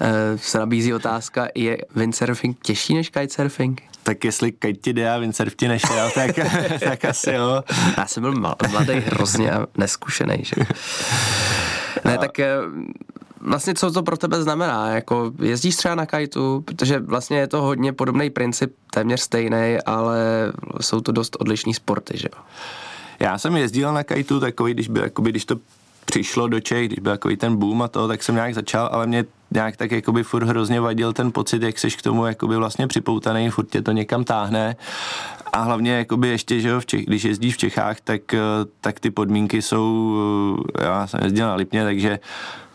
uh, 0.01 0.07
se 0.35 0.59
nabízí 0.59 0.93
otázka, 0.93 1.47
je 1.55 1.77
windsurfing 1.95 2.57
těžší 2.61 2.93
než 2.93 3.09
kitesurfing? 3.09 3.81
Tak 4.05 4.23
jestli 4.23 4.51
kite 4.51 4.73
ti 4.73 4.93
jde 4.93 5.11
a 5.11 5.17
windsurf 5.17 5.55
ti 5.55 5.67
nešel, 5.67 6.09
tak, 6.15 6.31
tak 6.83 7.05
asi 7.05 7.31
jo. 7.31 7.63
Já 7.97 8.07
jsem 8.07 8.23
byl 8.23 8.33
mladý 8.71 8.93
hrozně 8.93 9.51
a 9.51 9.67
neskušený, 9.77 10.43
že? 10.43 10.55
Ne, 12.05 12.17
tak 12.17 12.39
eh, 12.39 12.55
vlastně 13.41 13.73
co 13.73 13.91
to 13.91 14.03
pro 14.03 14.17
tebe 14.17 14.43
znamená? 14.43 14.89
Jako 14.89 15.31
jezdíš 15.41 15.75
třeba 15.75 15.95
na 15.95 16.05
kajtu, 16.05 16.61
protože 16.61 16.99
vlastně 16.99 17.37
je 17.37 17.47
to 17.47 17.61
hodně 17.61 17.93
podobný 17.93 18.29
princip, 18.29 18.73
téměř 18.91 19.21
stejný, 19.21 19.77
ale 19.85 20.19
jsou 20.81 21.01
to 21.01 21.11
dost 21.11 21.37
odlišní 21.39 21.73
sporty, 21.73 22.17
že 22.17 22.27
jo? 22.35 22.41
Já 23.19 23.37
jsem 23.37 23.57
jezdil 23.57 23.93
na 23.93 24.03
kajtu 24.03 24.39
takový, 24.39 24.73
když, 24.73 24.87
by, 24.87 24.99
jakoby, 24.99 25.29
když 25.29 25.45
to 25.45 25.55
přišlo 26.05 26.47
do 26.47 26.59
Čech, 26.59 26.87
když 26.87 26.99
byl 26.99 27.11
takový 27.11 27.37
ten 27.37 27.55
boom 27.55 27.81
a 27.81 27.87
to, 27.87 28.07
tak 28.07 28.23
jsem 28.23 28.35
nějak 28.35 28.53
začal, 28.53 28.89
ale 28.91 29.07
mě 29.07 29.25
nějak 29.51 29.77
tak 29.77 29.91
jakoby 29.91 30.23
furt 30.23 30.43
hrozně 30.43 30.81
vadil 30.81 31.13
ten 31.13 31.31
pocit, 31.31 31.61
jak 31.61 31.79
seš 31.79 31.95
k 31.95 32.01
tomu 32.01 32.25
jakoby 32.25 32.55
vlastně 32.55 32.87
připoutaný, 32.87 33.49
furt 33.49 33.69
tě 33.69 33.81
to 33.81 33.91
někam 33.91 34.23
táhne 34.23 34.75
a 35.55 35.61
hlavně 35.61 35.91
jakoby 35.91 36.27
ještě, 36.27 36.59
že 36.59 36.69
jo, 36.69 36.79
v 36.79 36.85
Čech, 36.85 37.05
když 37.05 37.23
jezdíš 37.23 37.55
v 37.55 37.57
Čechách, 37.57 38.01
tak, 38.01 38.33
eh, 38.33 38.39
tak 38.81 38.99
ty 38.99 39.11
podmínky 39.11 39.61
jsou, 39.61 40.17
eh, 40.79 40.83
já 40.83 41.07
jsem 41.07 41.19
jezdil 41.23 41.47
na 41.47 41.55
Lipně, 41.55 41.83
takže 41.83 42.19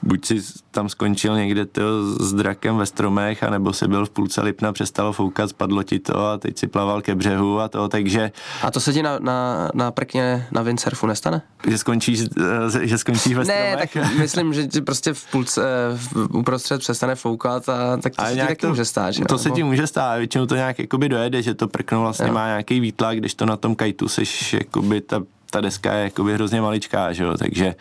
buď 0.02 0.24
si 0.24 0.42
tam 0.70 0.88
skončil 0.88 1.36
někde 1.36 1.66
to 1.66 1.82
s 2.20 2.32
drakem 2.32 2.76
ve 2.76 2.86
stromech, 2.86 3.42
anebo 3.42 3.72
si 3.72 3.88
byl 3.88 4.06
v 4.06 4.10
půlce 4.10 4.42
Lipna, 4.42 4.72
přestalo 4.72 5.12
foukat, 5.12 5.50
spadlo 5.50 5.82
ti 5.82 5.98
to 5.98 6.26
a 6.26 6.38
teď 6.38 6.58
si 6.58 6.66
plaval 6.66 7.02
ke 7.02 7.14
břehu 7.14 7.60
a 7.60 7.68
to, 7.68 7.88
takže... 7.88 8.32
A 8.62 8.70
to 8.70 8.80
se 8.80 8.92
ti 8.92 9.02
na, 9.02 9.18
na, 9.18 9.70
na 9.74 9.90
prkně 9.90 10.46
na 10.50 10.62
windsurfu 10.62 11.06
nestane? 11.06 11.42
Že 11.68 11.78
skončíš, 11.78 12.20
eh, 12.20 12.86
že 12.86 12.98
skončíš 12.98 13.34
ve 13.34 13.44
stromech? 13.44 13.94
Ne, 13.94 14.02
tak 14.02 14.18
myslím, 14.18 14.52
že 14.52 14.68
prostě 14.84 15.12
v 15.12 15.30
půlce, 15.30 15.62
v, 15.94 16.36
uprostřed 16.60 16.80
přestane 16.80 17.14
foukat 17.14 17.68
a 17.68 17.96
tak 17.96 18.16
to 18.16 18.24
se 18.24 18.32
ti 18.32 18.40
taky 18.40 18.56
to, 18.56 18.68
může 18.68 18.84
stát, 18.84 19.10
že? 19.10 19.24
To 19.24 19.38
se 19.38 19.50
ti 19.50 19.62
může 19.62 19.86
stát, 19.86 20.18
většinou 20.18 20.46
to 20.46 20.54
nějak 20.54 20.78
jakoby 20.78 21.08
dojede, 21.08 21.42
že 21.42 21.54
to 21.54 21.68
prkno 21.68 22.00
vlastně 22.00 22.26
jo. 22.26 22.34
má 22.34 22.46
nějaký 22.46 22.80
výtlak, 22.80 23.18
když 23.18 23.34
to 23.34 23.46
na 23.46 23.56
tom 23.56 23.74
kajtu 23.74 24.08
seš, 24.08 24.52
jakoby 24.52 25.00
ta, 25.00 25.22
ta 25.50 25.60
deska 25.60 25.94
je 25.94 26.04
jakoby 26.04 26.34
hrozně 26.34 26.60
maličká, 26.60 27.12
že 27.12 27.24
jo, 27.24 27.36
takže 27.38 27.74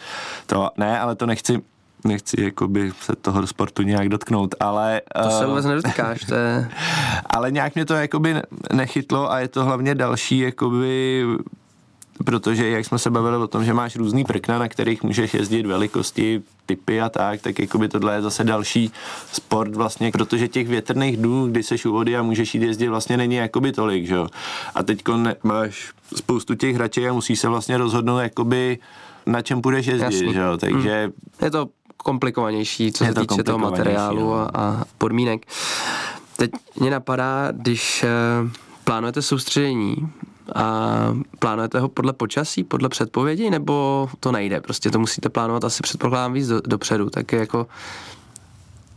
to, 0.46 0.70
ne, 0.78 1.00
ale 1.00 1.16
to 1.16 1.26
nechci, 1.26 1.62
nechci 2.04 2.42
jakoby 2.42 2.92
se 3.02 3.16
toho 3.16 3.48
sportu 3.48 3.82
nějak 3.82 4.10
dotknout, 4.10 4.56
ale... 4.60 5.02
To 5.24 5.30
se 5.30 5.44
eh, 5.44 5.48
vůbec 5.48 5.66
nedotkáš, 5.66 6.20
to 6.20 6.36
je... 6.36 6.70
ale 7.30 7.52
nějak 7.52 7.76
mě 7.76 7.86
to 7.86 7.94
jakoby 7.94 8.36
nechytlo 8.74 9.32
a 9.32 9.40
je 9.40 9.48
to 9.48 9.66
hlavně 9.66 9.96
další 9.96 10.40
jakoby 10.40 11.26
protože 12.26 12.70
jak 12.70 12.86
jsme 12.86 13.00
se 13.00 13.10
bavili 13.10 13.38
o 13.38 13.48
tom, 13.48 13.66
že 13.66 13.74
máš 13.74 13.96
různý 13.96 14.24
prkna, 14.24 14.60
na 14.60 14.68
kterých 14.68 15.04
můžeš 15.04 15.34
jezdit 15.34 15.66
velikosti, 15.66 16.42
typy 16.66 17.02
a 17.02 17.10
tak, 17.10 17.42
tak 17.42 17.60
jako 17.60 17.78
by 17.78 17.88
tohle 17.88 18.16
je 18.16 18.22
zase 18.22 18.44
další 18.44 18.92
sport 19.32 19.76
vlastně, 19.76 20.12
protože 20.12 20.48
těch 20.48 20.68
větrných 20.68 21.18
dnů, 21.18 21.48
kdy 21.48 21.64
seš 21.64 21.86
u 21.86 21.92
vody 21.92 22.18
a 22.18 22.24
můžeš 22.24 22.56
jít 22.56 22.64
jezdit, 22.64 22.88
vlastně 22.88 23.18
není 23.18 23.36
jakoby 23.36 23.72
tolik, 23.72 24.08
že 24.08 24.16
jo. 24.16 24.28
A 24.76 24.84
teď 24.84 25.04
máš 25.44 25.92
spoustu 26.16 26.56
těch 26.56 26.76
hraček 26.76 27.06
a 27.06 27.14
musíš 27.14 27.40
se 27.40 27.48
vlastně 27.48 27.78
rozhodnout 27.78 28.20
jakoby 28.20 28.80
na 29.26 29.42
čem 29.42 29.62
budeš 29.62 29.86
jezdit, 29.86 30.04
Jasný. 30.04 30.34
že 30.34 30.40
jo, 30.40 30.58
takže... 30.58 31.04
Hmm. 31.04 31.46
Je 31.46 31.52
to 31.52 31.68
komplikovanější, 31.98 32.92
co 32.92 33.04
je 33.04 33.08
se 33.08 33.14
to 33.14 33.26
týče 33.26 33.44
toho 33.44 33.58
materiálu 33.58 34.34
a, 34.34 34.52
a 34.54 34.84
podmínek. 34.98 35.46
Teď 36.38 36.52
mě 36.80 36.92
napadá, 36.92 37.52
když 37.52 38.04
eh, 38.04 38.10
plánujete 38.84 39.22
soustředění 39.22 39.96
a 40.56 41.16
plánujete 41.40 41.80
ho 41.80 41.90
podle 41.90 42.14
počasí, 42.14 42.64
podle 42.64 42.90
předpovědi, 42.90 43.50
nebo 43.50 44.10
to 44.20 44.32
nejde? 44.32 44.62
Prostě 44.62 44.92
to 44.92 45.00
musíte 45.00 45.30
plánovat 45.30 45.64
asi 45.64 45.84
předpokládám 45.84 46.34
víc 46.34 46.48
do, 46.48 46.62
dopředu, 46.68 47.10
tak 47.10 47.32
jako 47.32 47.68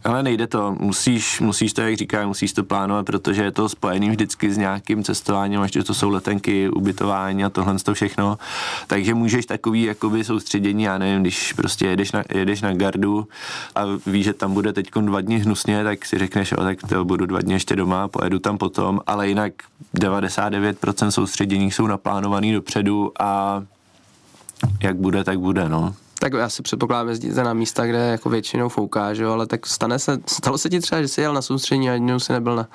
ale 0.04 0.22
nejde 0.22 0.46
to, 0.46 0.76
musíš, 0.80 1.40
musíš 1.40 1.72
to, 1.72 1.80
jak 1.80 1.96
říká, 1.96 2.26
musíš 2.26 2.52
to 2.52 2.64
plánovat, 2.64 3.06
protože 3.06 3.42
je 3.42 3.50
to 3.50 3.68
spojený 3.68 4.10
vždycky 4.10 4.52
s 4.52 4.56
nějakým 4.56 5.04
cestováním, 5.04 5.60
až 5.60 5.70
to 5.86 5.94
jsou 5.94 6.10
letenky, 6.10 6.68
ubytování 6.68 7.44
a 7.44 7.50
tohle 7.50 7.78
to 7.78 7.94
všechno. 7.94 8.38
Takže 8.86 9.14
můžeš 9.14 9.46
takový 9.46 9.82
jakoby 9.82 10.24
soustředění, 10.24 10.82
já 10.82 10.98
nevím, 10.98 11.22
když 11.22 11.52
prostě 11.52 11.86
jedeš 11.86 12.12
na, 12.12 12.24
jedeš 12.34 12.62
na 12.62 12.74
gardu 12.74 13.28
a 13.74 13.84
víš, 14.06 14.24
že 14.24 14.32
tam 14.32 14.54
bude 14.54 14.72
teď 14.72 14.90
dva 15.00 15.20
dny 15.20 15.38
hnusně, 15.38 15.84
tak 15.84 16.06
si 16.06 16.18
řekneš, 16.18 16.52
o, 16.52 16.62
tak 16.62 16.78
to 16.88 17.04
budu 17.04 17.26
dva 17.26 17.40
dny 17.40 17.54
ještě 17.54 17.76
doma, 17.76 18.08
pojedu 18.08 18.38
tam 18.38 18.58
potom, 18.58 19.00
ale 19.06 19.28
jinak 19.28 19.52
99% 19.94 21.08
soustředění 21.08 21.70
jsou 21.70 21.86
naplánovaný 21.86 22.52
dopředu 22.52 23.12
a 23.18 23.62
jak 24.82 24.96
bude, 24.96 25.24
tak 25.24 25.40
bude, 25.40 25.68
no. 25.68 25.94
Tak 26.22 26.32
já 26.32 26.48
si 26.48 26.62
předpokládám, 26.62 27.08
jezdíte 27.08 27.42
na 27.42 27.54
místa, 27.54 27.87
kde 27.87 27.98
jako 27.98 28.30
většinou 28.30 28.68
fouká, 28.68 29.14
že 29.14 29.22
jo, 29.22 29.32
ale 29.32 29.46
tak 29.46 29.66
stane 29.66 29.98
se, 29.98 30.18
stalo 30.26 30.58
se 30.58 30.70
ti 30.70 30.80
třeba, 30.80 31.02
že 31.02 31.08
jsi 31.08 31.20
jel 31.20 31.35
na 31.35 31.42
soustředění 31.42 31.90
a 31.90 31.92
jednou 31.92 32.20
si 32.20 32.32
nebyl 32.32 32.56
na, 32.56 32.68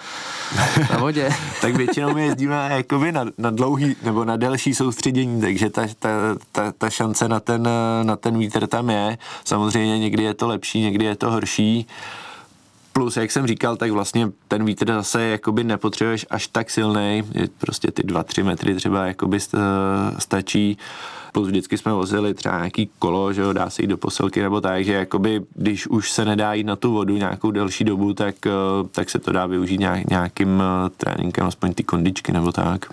na 0.91 0.97
vodě. 0.99 1.29
tak 1.61 1.75
většinou 1.75 2.13
my 2.13 2.25
jezdíme 2.25 2.69
jakoby 2.71 3.11
na, 3.11 3.25
na 3.37 3.49
dlouhý 3.49 3.95
nebo 4.03 4.25
na 4.25 4.37
delší 4.37 4.75
soustředění, 4.75 5.41
takže 5.41 5.69
ta, 5.69 5.87
ta, 5.99 6.09
ta, 6.51 6.71
ta 6.77 6.89
šance 6.89 7.27
na 7.27 7.39
ten, 7.39 7.69
na 8.03 8.15
ten 8.15 8.39
vítr 8.39 8.67
tam 8.67 8.89
je. 8.89 9.17
Samozřejmě 9.45 9.99
někdy 9.99 10.23
je 10.23 10.33
to 10.33 10.47
lepší, 10.47 10.81
někdy 10.81 11.05
je 11.05 11.15
to 11.15 11.31
horší. 11.31 11.87
Plus, 12.93 13.17
jak 13.17 13.31
jsem 13.31 13.47
říkal, 13.47 13.77
tak 13.77 13.91
vlastně 13.91 14.29
ten 14.47 14.65
vítr 14.65 14.93
zase 14.93 15.23
jakoby 15.23 15.63
nepotřebuješ 15.63 16.25
až 16.29 16.47
tak 16.47 16.69
silný, 16.69 17.23
prostě 17.57 17.91
ty 17.91 18.03
2-3 18.03 18.43
metry 18.43 18.75
třeba 18.75 19.05
jakoby 19.05 19.39
stačí 20.19 20.77
plus 21.37 21.47
vždycky 21.47 21.77
jsme 21.77 21.93
vozili 21.93 22.33
třeba 22.33 22.57
nějaký 22.57 22.89
kolo, 22.99 23.33
že 23.33 23.41
jo, 23.41 23.53
dá 23.53 23.69
se 23.69 23.81
jít 23.81 23.87
do 23.87 23.97
posilky 23.97 24.41
nebo 24.41 24.61
tak, 24.61 24.85
že 24.85 24.93
jakoby, 24.93 25.41
když 25.55 25.87
už 25.87 26.11
se 26.11 26.25
nedá 26.25 26.53
jít 26.53 26.63
na 26.63 26.75
tu 26.75 26.93
vodu 26.93 27.17
nějakou 27.17 27.51
delší 27.51 27.83
dobu, 27.83 28.13
tak, 28.13 28.35
eh, 28.45 28.51
tak 28.91 29.09
se 29.09 29.19
to 29.19 29.31
dá 29.31 29.45
využít 29.45 29.79
nějak, 29.79 30.09
nějakým 30.09 30.61
eh, 30.61 30.89
tréninkem, 30.97 31.45
aspoň 31.45 31.73
ty 31.73 31.83
kondičky 31.83 32.31
nebo 32.31 32.51
tak. 32.51 32.85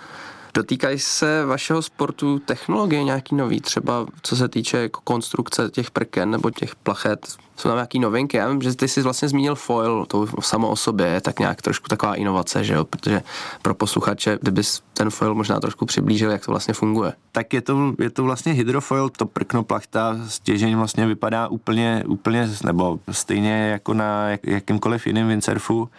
Dotýkají 0.55 0.99
se 0.99 1.45
vašeho 1.45 1.81
sportu 1.81 2.39
technologie 2.39 3.03
nějaký 3.03 3.35
nový, 3.35 3.61
třeba 3.61 4.05
co 4.21 4.35
se 4.35 4.47
týče 4.47 4.77
jako 4.77 5.01
konstrukce 5.03 5.69
těch 5.69 5.91
prken 5.91 6.31
nebo 6.31 6.49
těch 6.51 6.75
plachet? 6.75 7.27
Jsou 7.57 7.69
tam 7.69 7.77
nějaký 7.77 7.99
novinky? 7.99 8.37
Já 8.37 8.49
vím, 8.49 8.61
že 8.61 8.75
ty 8.75 8.87
jsi 8.87 9.01
vlastně 9.01 9.27
zmínil 9.27 9.55
foil, 9.55 10.05
to 10.05 10.27
samo 10.39 10.69
o 10.69 10.75
sobě 10.75 11.07
je 11.07 11.21
tak 11.21 11.39
nějak 11.39 11.61
trošku 11.61 11.87
taková 11.87 12.15
inovace, 12.15 12.63
že 12.63 12.73
jo? 12.73 12.85
Protože 12.85 13.21
pro 13.61 13.73
posluchače, 13.73 14.37
kdybys 14.41 14.81
ten 14.93 15.09
foil 15.09 15.35
možná 15.35 15.59
trošku 15.59 15.85
přiblížil, 15.85 16.31
jak 16.31 16.45
to 16.45 16.51
vlastně 16.51 16.73
funguje. 16.73 17.13
Tak 17.31 17.53
je 17.53 17.61
to, 17.61 17.93
je 17.99 18.09
to 18.09 18.23
vlastně 18.23 18.53
hydrofoil, 18.53 19.09
to 19.09 19.25
prkno 19.25 19.63
plachta 19.63 20.17
stěžení 20.27 20.75
vlastně 20.75 21.05
vypadá 21.07 21.47
úplně, 21.47 22.03
úplně 22.07 22.49
nebo 22.63 22.99
stejně 23.11 23.69
jako 23.69 23.93
na 23.93 24.29
jak, 24.29 24.47
jakýmkoliv 24.47 25.07
jiným 25.07 25.27
windsurfu 25.27 25.89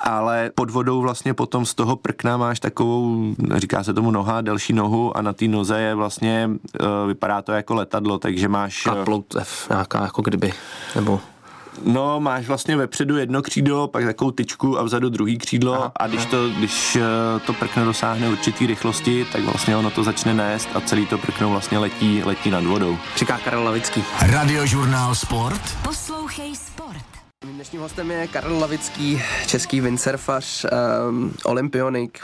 ale 0.00 0.50
pod 0.54 0.70
vodou 0.70 1.00
vlastně 1.00 1.34
potom 1.34 1.66
z 1.66 1.74
toho 1.74 1.96
prkna 1.96 2.36
máš 2.36 2.60
takovou, 2.60 3.34
říká 3.54 3.84
se 3.84 3.94
tomu 3.94 4.10
noha, 4.10 4.40
delší 4.40 4.72
nohu 4.72 5.16
a 5.16 5.22
na 5.22 5.32
té 5.32 5.48
noze 5.48 5.80
je 5.80 5.94
vlastně, 5.94 6.50
uh, 6.80 7.08
vypadá 7.08 7.42
to 7.42 7.52
jako 7.52 7.74
letadlo, 7.74 8.18
takže 8.18 8.48
máš... 8.48 8.86
A 8.86 9.04
ploutev 9.04 9.66
nějaká 9.70 10.02
jako 10.02 10.22
kdyby, 10.22 10.52
nebo... 10.94 11.20
No, 11.84 12.20
máš 12.20 12.46
vlastně 12.46 12.76
vepředu 12.76 13.16
jedno 13.16 13.42
křídlo, 13.42 13.88
pak 13.88 14.04
takovou 14.04 14.30
tyčku 14.30 14.78
a 14.78 14.82
vzadu 14.82 15.08
druhý 15.08 15.38
křídlo 15.38 15.74
aha, 15.74 15.92
a 15.96 16.06
když 16.06 16.26
to, 16.26 16.48
když 16.48 16.96
eh, 16.96 17.40
to 17.46 17.52
prkno 17.52 17.84
dosáhne 17.84 18.28
určitý 18.28 18.66
rychlosti, 18.66 19.26
tak 19.32 19.44
vlastně 19.44 19.76
ono 19.76 19.90
to 19.90 20.04
začne 20.04 20.34
nést 20.34 20.68
a 20.74 20.80
celý 20.80 21.06
to 21.06 21.18
prkno 21.18 21.50
vlastně 21.50 21.78
letí, 21.78 22.22
letí 22.24 22.50
nad 22.50 22.64
vodou. 22.64 22.98
Říká 23.16 23.38
Karel 23.44 23.64
Lavický. 23.64 24.04
Radiožurnál 24.20 25.14
Sport. 25.14 25.60
Poslouchej 25.82 26.56
Sport. 26.56 27.15
Mým 27.46 27.54
dnešním 27.54 27.80
hostem 27.80 28.10
je 28.10 28.26
Karel 28.26 28.58
Lavický, 28.58 29.22
český 29.46 29.80
windsurfař, 29.80 30.66
um, 31.08 31.34
olympionik. 31.44 32.18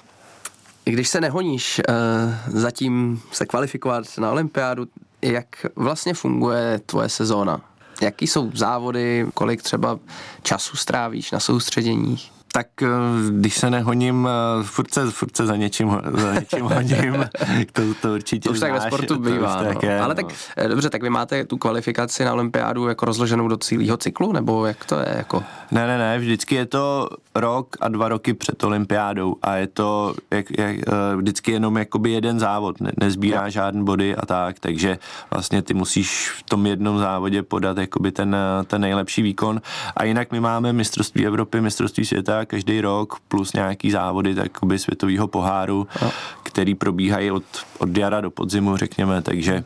I 0.86 0.90
když 0.90 1.08
se 1.08 1.20
nehoníš 1.20 1.80
uh, 1.88 2.60
zatím 2.60 3.22
se 3.32 3.46
kvalifikovat 3.46 4.04
na 4.18 4.30
olympiádu, 4.30 4.86
jak 5.22 5.66
vlastně 5.76 6.14
funguje 6.14 6.80
tvoje 6.86 7.08
sezóna? 7.08 7.60
Jaký 8.02 8.26
jsou 8.26 8.50
závody, 8.54 9.26
kolik 9.34 9.62
třeba 9.62 9.98
času 10.42 10.76
strávíš 10.76 11.30
na 11.30 11.40
soustředěních? 11.40 12.32
Tak 12.52 12.66
eh, 12.82 12.86
když 13.30 13.54
se 13.54 13.70
nehoním, 13.70 14.28
eh, 14.60 14.62
furt 14.62 14.94
se, 14.94 15.10
furt 15.10 15.36
se 15.36 15.46
za 15.46 15.56
něčím, 15.56 16.00
za 16.12 16.34
něčím 16.34 16.64
honím, 16.64 17.24
to, 17.72 17.82
to 18.02 18.14
určitě 18.14 18.48
To 18.48 18.52
už 18.52 18.58
znáš, 18.58 18.70
tak 18.72 18.82
ve 18.82 18.86
sportu 18.86 19.18
bývá, 19.18 19.62
no. 19.62 19.68
tak 19.68 19.82
je, 19.82 20.00
Ale 20.00 20.08
no. 20.08 20.14
tak 20.14 20.26
eh, 20.56 20.68
dobře, 20.68 20.90
tak 20.90 21.02
vy 21.02 21.10
máte 21.10 21.44
tu 21.44 21.56
kvalifikaci 21.56 22.24
na 22.24 22.32
olympiádu 22.32 22.88
jako 22.88 23.04
rozloženou 23.06 23.48
do 23.48 23.56
celého 23.56 23.96
cyklu, 23.96 24.32
nebo 24.32 24.66
jak 24.66 24.84
to 24.84 24.98
je? 24.98 25.14
Jako? 25.16 25.44
Ne, 25.70 25.86
ne, 25.86 25.98
ne, 25.98 26.18
vždycky 26.18 26.54
je 26.54 26.66
to 26.66 27.08
rok 27.34 27.76
a 27.80 27.88
dva 27.88 28.08
roky 28.08 28.34
před 28.34 28.64
olympiádou 28.64 29.36
a 29.42 29.54
je 29.56 29.66
to 29.66 30.14
jak, 30.30 30.46
jak, 30.58 30.76
vždycky 31.16 31.52
jenom 31.52 31.76
jakoby 31.76 32.10
jeden 32.10 32.38
závod, 32.38 32.80
ne, 32.80 32.92
nezbírá 33.00 33.48
žádný 33.48 33.84
body 33.84 34.16
a 34.16 34.26
tak, 34.26 34.58
takže 34.58 34.98
vlastně 35.30 35.62
ty 35.62 35.74
musíš 35.74 36.30
v 36.30 36.42
tom 36.42 36.66
jednom 36.66 36.98
závodě 36.98 37.42
podat 37.42 37.78
jakoby 37.78 38.12
ten, 38.12 38.36
ten 38.66 38.80
nejlepší 38.80 39.22
výkon 39.22 39.60
a 39.96 40.04
jinak 40.04 40.32
my 40.32 40.40
máme 40.40 40.72
mistrovství 40.72 41.26
Evropy, 41.26 41.60
mistrovství 41.60 42.04
světa 42.04 42.41
každý 42.46 42.80
rok, 42.80 43.18
plus 43.28 43.52
nějaký 43.52 43.90
závody 43.90 44.34
takoby 44.34 44.78
světového 44.78 45.28
poháru, 45.28 45.86
no. 46.02 46.10
který 46.42 46.74
probíhají 46.74 47.30
od, 47.30 47.44
od 47.78 47.96
jara 47.96 48.20
do 48.20 48.30
podzimu, 48.30 48.76
řekněme, 48.76 49.22
takže 49.22 49.64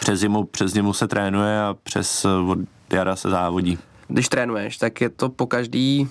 přes 0.00 0.20
zimu, 0.20 0.44
přes 0.44 0.72
zimu 0.72 0.92
se 0.92 1.08
trénuje 1.08 1.60
a 1.60 1.76
přes 1.82 2.24
od 2.24 2.58
jara 2.92 3.16
se 3.16 3.30
závodí. 3.30 3.78
Když 4.08 4.28
trénuješ, 4.28 4.76
tak 4.76 5.00
je 5.00 5.08
to 5.08 5.28
po 5.28 5.46
každý 5.46 6.08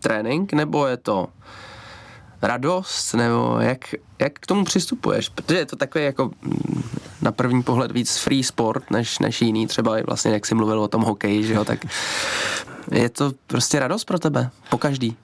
trénink, 0.00 0.52
nebo 0.52 0.86
je 0.86 0.96
to 0.96 1.28
radost, 2.42 3.14
nebo 3.14 3.56
jak, 3.60 3.94
jak 4.18 4.32
k 4.32 4.46
tomu 4.46 4.64
přistupuješ? 4.64 5.28
Protože 5.28 5.58
je 5.58 5.66
to 5.66 5.76
takový 5.76 6.04
jako 6.04 6.30
mm, 6.42 6.82
na 7.22 7.32
první 7.32 7.62
pohled 7.62 7.92
víc 7.92 8.16
free 8.16 8.44
sport, 8.44 8.90
než, 8.90 9.18
než 9.18 9.42
jiný, 9.42 9.66
třeba 9.66 9.96
vlastně 10.06 10.32
jak 10.32 10.46
jsi 10.46 10.54
mluvil 10.54 10.80
o 10.80 10.88
tom 10.88 11.02
hokeji, 11.02 11.44
že 11.44 11.54
jo, 11.54 11.64
tak 11.64 11.86
je 12.92 13.08
to 13.08 13.32
prostě 13.46 13.78
radost 13.78 14.04
pro 14.04 14.18
tebe, 14.18 14.50
po 14.70 14.78
každý. 14.78 15.16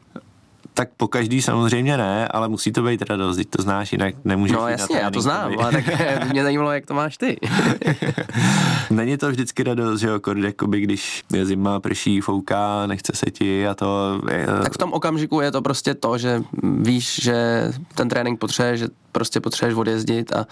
Tak 0.75 0.89
po 0.97 1.09
každý 1.09 1.43
samozřejmě 1.43 1.97
ne, 1.97 2.29
ale 2.29 2.49
musí 2.49 2.73
to 2.73 2.83
být 2.83 3.03
radost, 3.03 3.39
to 3.51 3.63
znáš, 3.63 3.93
jinak 3.93 4.15
nemůžeš 4.25 4.57
No 4.57 4.69
jasně, 4.69 4.97
já 4.97 5.11
to 5.11 5.21
znám, 5.21 5.59
ale 5.59 5.73
tak 5.73 5.85
mě 6.33 6.43
zajímalo, 6.43 6.73
jak 6.73 6.87
to 6.87 6.95
máš 6.95 7.17
ty. 7.17 7.37
Není 8.91 9.17
to 9.17 9.31
vždycky 9.31 9.63
radost, 9.63 10.01
že 10.01 10.07
jo, 10.09 10.21
jakoby, 10.37 10.81
když 10.81 11.25
je 11.33 11.47
zima, 11.47 11.81
prší, 11.81 12.21
fouká, 12.21 12.87
nechce 12.87 13.13
se 13.15 13.31
ti 13.31 13.69
a 13.69 13.75
to... 13.75 14.21
Je... 14.33 14.47
Tak 14.63 14.73
v 14.73 14.79
tom 14.79 14.93
okamžiku 14.93 15.41
je 15.41 15.51
to 15.51 15.63
prostě 15.63 15.95
to, 15.95 16.19
že 16.19 16.43
víš, 16.63 17.21
že 17.23 17.69
ten 17.95 18.09
trénink 18.09 18.41
potřebuješ, 18.41 18.81
že 18.81 18.89
prostě 19.13 19.41
potřebuješ 19.41 19.79
odjezdit 19.79 20.33
a 20.33 20.47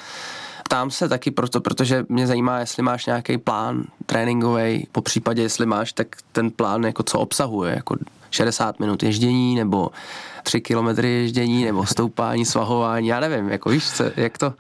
Ptám 0.65 0.91
se 0.91 1.09
taky 1.09 1.31
proto, 1.31 1.61
protože 1.61 2.05
mě 2.09 2.27
zajímá, 2.27 2.59
jestli 2.59 2.83
máš 2.83 3.07
nějaký 3.07 3.39
plán 3.39 3.85
tréninkový, 4.07 4.87
po 4.93 5.01
případě, 5.01 5.43
jestli 5.43 5.67
máš, 5.67 5.93
tak 5.93 6.17
ten 6.33 6.51
plán 6.51 6.85
jako 6.85 7.03
co 7.03 7.19
obsahuje, 7.19 7.75
jako 7.75 7.97
60 8.31 8.81
minut 8.81 9.03
ježdění, 9.03 9.55
nebo 9.55 9.91
3 10.43 10.61
kilometry 10.61 11.09
ježdění, 11.09 11.65
nebo 11.65 11.87
stoupání, 11.87 12.45
svahování, 12.45 13.09
já 13.09 13.21
nevím, 13.21 13.49
jako 13.49 13.71
víš, 13.71 13.91
co, 13.91 14.05
jak 14.17 14.39
to, 14.39 14.55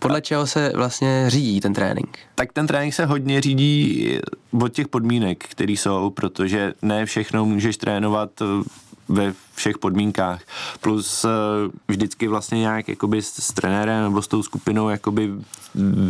podle 0.00 0.20
čeho 0.20 0.46
se 0.46 0.72
vlastně 0.74 1.24
řídí 1.28 1.60
ten 1.60 1.72
trénink? 1.72 2.18
Tak 2.34 2.52
ten 2.52 2.66
trénink 2.66 2.94
se 2.94 3.06
hodně 3.06 3.40
řídí 3.40 4.18
od 4.62 4.72
těch 4.72 4.88
podmínek, 4.88 5.44
které 5.48 5.72
jsou, 5.72 6.10
protože 6.10 6.72
ne 6.82 7.06
všechno 7.06 7.44
můžeš 7.44 7.76
trénovat 7.76 8.30
ve 9.08 9.34
všech 9.54 9.78
podmínkách. 9.78 10.42
Plus 10.80 11.24
uh, 11.24 11.30
vždycky 11.88 12.28
vlastně 12.28 12.58
nějak 12.58 12.88
jakoby 12.88 13.22
s, 13.22 13.34
s 13.34 13.52
trenérem 13.52 14.02
nebo 14.02 14.22
s 14.22 14.28
tou 14.28 14.42
skupinou 14.42 14.88
jakoby 14.88 15.32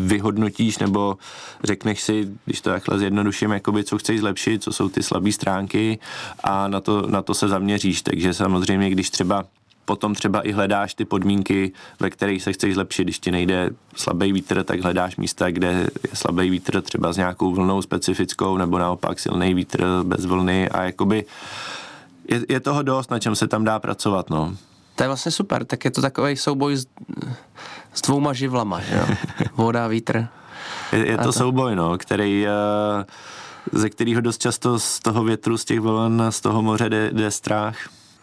vyhodnotíš 0.06 0.78
nebo 0.78 1.18
řekneš 1.64 2.00
si, 2.00 2.28
když 2.44 2.60
to 2.60 2.70
takhle 2.70 2.98
zjednoduším, 2.98 3.50
jakoby 3.50 3.84
co 3.84 3.98
chceš 3.98 4.20
zlepšit, 4.20 4.62
co 4.62 4.72
jsou 4.72 4.88
ty 4.88 5.02
slabé 5.02 5.32
stránky 5.32 5.98
a 6.44 6.68
na 6.68 6.80
to, 6.80 7.06
na 7.06 7.22
to 7.22 7.34
se 7.34 7.48
zaměříš. 7.48 8.02
Takže 8.02 8.34
samozřejmě, 8.34 8.90
když 8.90 9.10
třeba 9.10 9.44
potom 9.86 10.14
třeba 10.14 10.40
i 10.40 10.52
hledáš 10.52 10.94
ty 10.94 11.04
podmínky, 11.04 11.72
ve 12.00 12.10
kterých 12.10 12.42
se 12.42 12.52
chceš 12.52 12.74
zlepšit. 12.74 13.04
Když 13.04 13.18
ti 13.18 13.30
nejde 13.30 13.70
slabý 13.96 14.32
vítr, 14.32 14.62
tak 14.62 14.80
hledáš 14.80 15.16
místa, 15.16 15.50
kde 15.50 15.68
je 16.08 16.10
slabý 16.14 16.50
vítr 16.50 16.82
třeba 16.82 17.12
s 17.12 17.16
nějakou 17.16 17.54
vlnou 17.54 17.82
specifickou, 17.82 18.56
nebo 18.56 18.78
naopak 18.78 19.18
silný 19.18 19.54
vítr 19.54 19.84
bez 20.02 20.24
vlny 20.24 20.68
a 20.68 20.82
jakoby 20.82 21.24
je, 22.28 22.44
je 22.48 22.60
toho 22.60 22.82
dost, 22.82 23.10
na 23.10 23.18
čem 23.18 23.34
se 23.36 23.48
tam 23.48 23.64
dá 23.64 23.78
pracovat, 23.78 24.30
no. 24.30 24.56
To 24.94 25.02
je 25.02 25.06
vlastně 25.06 25.32
super, 25.32 25.64
tak 25.64 25.84
je 25.84 25.90
to 25.90 26.02
takový 26.02 26.36
souboj 26.36 26.76
s, 26.76 26.86
s 27.92 28.02
dvouma 28.02 28.32
živlama, 28.32 28.80
že 28.80 28.94
jo? 28.94 29.16
Voda, 29.56 29.86
vítr. 29.86 30.28
Je, 30.92 31.06
je 31.06 31.16
to, 31.16 31.22
to 31.22 31.32
souboj, 31.32 31.76
no, 31.76 31.98
který, 31.98 32.46
eh, 32.46 33.04
ze 33.72 33.90
kterého 33.90 34.20
dost 34.20 34.40
často 34.40 34.78
z 34.78 34.98
toho 34.98 35.24
větru, 35.24 35.58
z 35.58 35.64
těch 35.64 35.80
vln, 35.80 36.22
z 36.30 36.40
toho 36.40 36.62
moře 36.62 36.88
jde, 36.88 37.10
jde 37.12 37.30
strach 37.30 37.76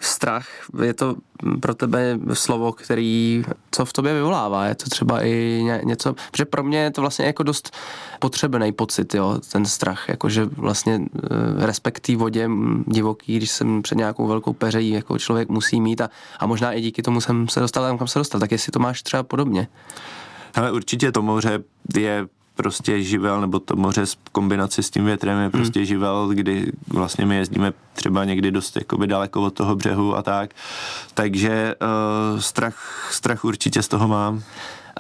strach, 0.05 0.47
je 0.83 0.93
to 0.93 1.15
pro 1.59 1.73
tebe 1.73 2.19
slovo, 2.33 2.71
který, 2.71 3.43
co 3.71 3.85
v 3.85 3.93
tobě 3.93 4.13
vyvolává, 4.13 4.65
je 4.65 4.75
to 4.75 4.89
třeba 4.89 5.25
i 5.25 5.63
něco, 5.83 6.15
protože 6.31 6.45
pro 6.45 6.63
mě 6.63 6.77
je 6.77 6.91
to 6.91 7.01
vlastně 7.01 7.25
jako 7.25 7.43
dost 7.43 7.75
potřebný 8.19 8.71
pocit, 8.71 9.15
jo, 9.15 9.39
ten 9.51 9.65
strach, 9.65 10.09
jakože 10.09 10.45
vlastně 10.45 11.01
eh, 11.23 11.65
respekt 11.65 11.99
té 11.99 12.15
vodě 12.15 12.49
divoký, 12.87 13.37
když 13.37 13.51
jsem 13.51 13.81
před 13.81 13.97
nějakou 13.97 14.27
velkou 14.27 14.53
peřejí, 14.53 14.89
jako 14.89 15.19
člověk 15.19 15.49
musí 15.49 15.81
mít 15.81 16.01
a, 16.01 16.09
a 16.39 16.45
možná 16.45 16.73
i 16.73 16.81
díky 16.81 17.01
tomu 17.01 17.21
jsem 17.21 17.47
se 17.47 17.59
dostal 17.59 17.83
tam, 17.83 17.97
kam 17.97 18.07
se 18.07 18.19
dostal, 18.19 18.39
tak 18.39 18.51
jestli 18.51 18.71
to 18.71 18.79
máš 18.79 19.03
třeba 19.03 19.23
podobně. 19.23 19.67
Ale 20.55 20.71
určitě 20.71 21.11
to 21.11 21.21
moře 21.21 21.63
je 21.97 22.27
prostě 22.55 23.03
živel, 23.03 23.41
nebo 23.41 23.59
to 23.59 23.75
moře 23.75 24.05
v 24.05 24.15
kombinaci 24.31 24.83
s 24.83 24.89
tím 24.89 25.05
větrem 25.05 25.39
je 25.39 25.49
prostě 25.49 25.79
hmm. 25.79 25.85
živel, 25.85 26.29
kdy 26.33 26.71
vlastně 26.87 27.25
my 27.25 27.35
jezdíme 27.35 27.73
třeba 27.93 28.25
někdy 28.25 28.51
dost 28.51 28.75
jakoby 28.75 29.07
daleko 29.07 29.41
od 29.41 29.53
toho 29.53 29.75
břehu 29.75 30.15
a 30.15 30.21
tak. 30.21 30.49
Takže 31.13 31.75
uh, 32.33 32.39
strach, 32.39 33.09
strach 33.11 33.45
určitě 33.45 33.81
z 33.81 33.87
toho 33.87 34.07
mám. 34.07 34.43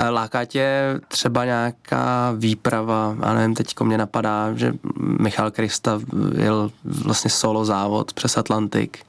Láká 0.09 0.45
tě 0.45 0.99
třeba 1.07 1.45
nějaká 1.45 2.33
výprava, 2.37 3.15
a 3.21 3.33
nevím, 3.33 3.55
teďko 3.55 3.85
mě 3.85 3.97
napadá, 3.97 4.53
že 4.53 4.73
Michal 4.97 5.51
Krista 5.51 5.99
jel 6.37 6.71
vlastně 6.83 7.31
solo 7.31 7.65
závod 7.65 8.13
přes 8.13 8.37
Atlantik, 8.37 9.05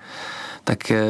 tak 0.64 0.90
eh, 0.90 1.04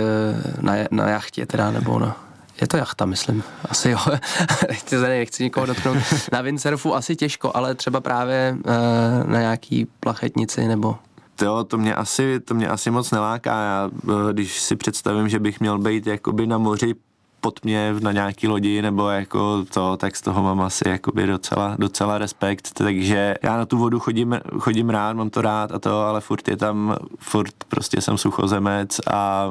na, 0.60 0.72
na 0.90 1.08
jachtě 1.08 1.46
teda, 1.46 1.70
nebo 1.70 1.98
na, 1.98 2.23
je 2.60 2.66
to 2.66 2.76
jachta, 2.76 3.06
myslím. 3.06 3.42
Asi 3.68 3.90
jo. 3.90 3.98
nechci, 4.68 4.96
nechci 4.96 5.42
nikoho 5.42 5.66
dotknout. 5.66 5.98
Na 6.32 6.40
windsurfu 6.40 6.94
asi 6.94 7.16
těžko, 7.16 7.50
ale 7.54 7.74
třeba 7.74 8.00
právě 8.00 8.56
uh, 8.58 9.30
na 9.30 9.40
nějaký 9.40 9.86
plachetnici 10.00 10.68
nebo 10.68 10.98
Jo, 11.42 11.64
to 11.64 11.78
mě 11.78 11.94
asi, 11.94 12.40
to 12.40 12.54
mě 12.54 12.68
asi 12.68 12.90
moc 12.90 13.10
neláká. 13.10 13.64
Já, 13.64 13.90
eh, 14.08 14.32
když 14.32 14.60
si 14.60 14.76
představím, 14.76 15.28
že 15.28 15.38
bych 15.38 15.60
měl 15.60 15.78
být 15.78 16.06
jakoby 16.06 16.46
na 16.46 16.58
moři 16.58 16.94
pod 17.40 17.64
mě 17.64 17.94
na 18.00 18.12
nějaký 18.12 18.48
lodi 18.48 18.82
nebo 18.82 19.08
jako 19.08 19.64
to, 19.64 19.96
tak 19.96 20.16
z 20.16 20.20
toho 20.20 20.42
mám 20.42 20.60
asi 20.60 20.88
jakoby 20.88 21.26
docela, 21.26 21.76
docela 21.78 22.18
respekt, 22.18 22.72
takže 22.74 23.34
já 23.42 23.56
na 23.56 23.66
tu 23.66 23.78
vodu 23.78 24.00
chodím, 24.00 24.40
chodím 24.58 24.90
rád, 24.90 25.12
mám 25.12 25.30
to 25.30 25.42
rád 25.42 25.72
a 25.72 25.78
to, 25.78 26.00
ale 26.00 26.20
furt 26.20 26.48
je 26.48 26.56
tam, 26.56 26.96
furt 27.18 27.54
prostě 27.68 28.00
jsem 28.00 28.18
suchozemec 28.18 29.00
a 29.12 29.50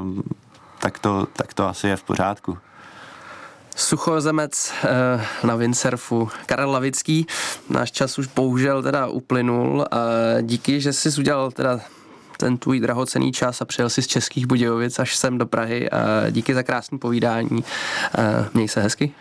tak 0.79 0.99
to, 0.99 1.27
tak 1.33 1.53
to 1.53 1.67
asi 1.67 1.87
je 1.87 1.95
v 1.95 2.03
pořádku. 2.03 2.57
Suchozemec 3.75 4.73
eh, 4.83 5.47
na 5.47 5.55
windsurfu 5.55 6.29
Karel 6.45 6.71
Lavický. 6.71 7.27
Náš 7.69 7.91
čas 7.91 8.19
už 8.19 8.27
bohužel 8.27 8.83
teda 8.83 9.07
uplynul. 9.07 9.86
Díky, 10.41 10.81
že 10.81 10.93
jsi 10.93 11.19
udělal 11.19 11.51
teda 11.51 11.79
ten 12.38 12.57
tvůj 12.57 12.79
drahocený 12.79 13.31
čas 13.31 13.62
a 13.62 13.65
přijel 13.65 13.89
si 13.89 14.01
z 14.01 14.07
Českých 14.07 14.45
Budějovic 14.47 14.99
až 14.99 15.15
sem 15.15 15.38
do 15.38 15.45
Prahy. 15.45 15.89
Díky 16.31 16.53
za 16.53 16.63
krásné 16.63 16.97
povídání. 16.97 17.63
Eh, 18.17 18.49
měj 18.53 18.67
se 18.67 18.81
hezky. 18.81 19.12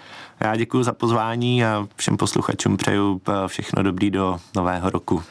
Já 0.40 0.56
děkuji 0.56 0.82
za 0.82 0.92
pozvání 0.92 1.64
a 1.64 1.86
všem 1.96 2.16
posluchačům 2.16 2.76
přeju 2.76 3.20
eh, 3.28 3.48
všechno 3.48 3.82
dobrý 3.82 4.10
do 4.10 4.38
nového 4.56 4.90
roku. 4.90 5.22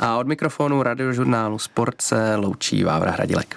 A 0.00 0.16
od 0.16 0.26
mikrofonu 0.26 0.82
radiožurnálu 0.82 1.58
Sport 1.58 2.00
se 2.00 2.36
loučí 2.36 2.84
Vávra 2.84 3.10
Hradilek. 3.10 3.56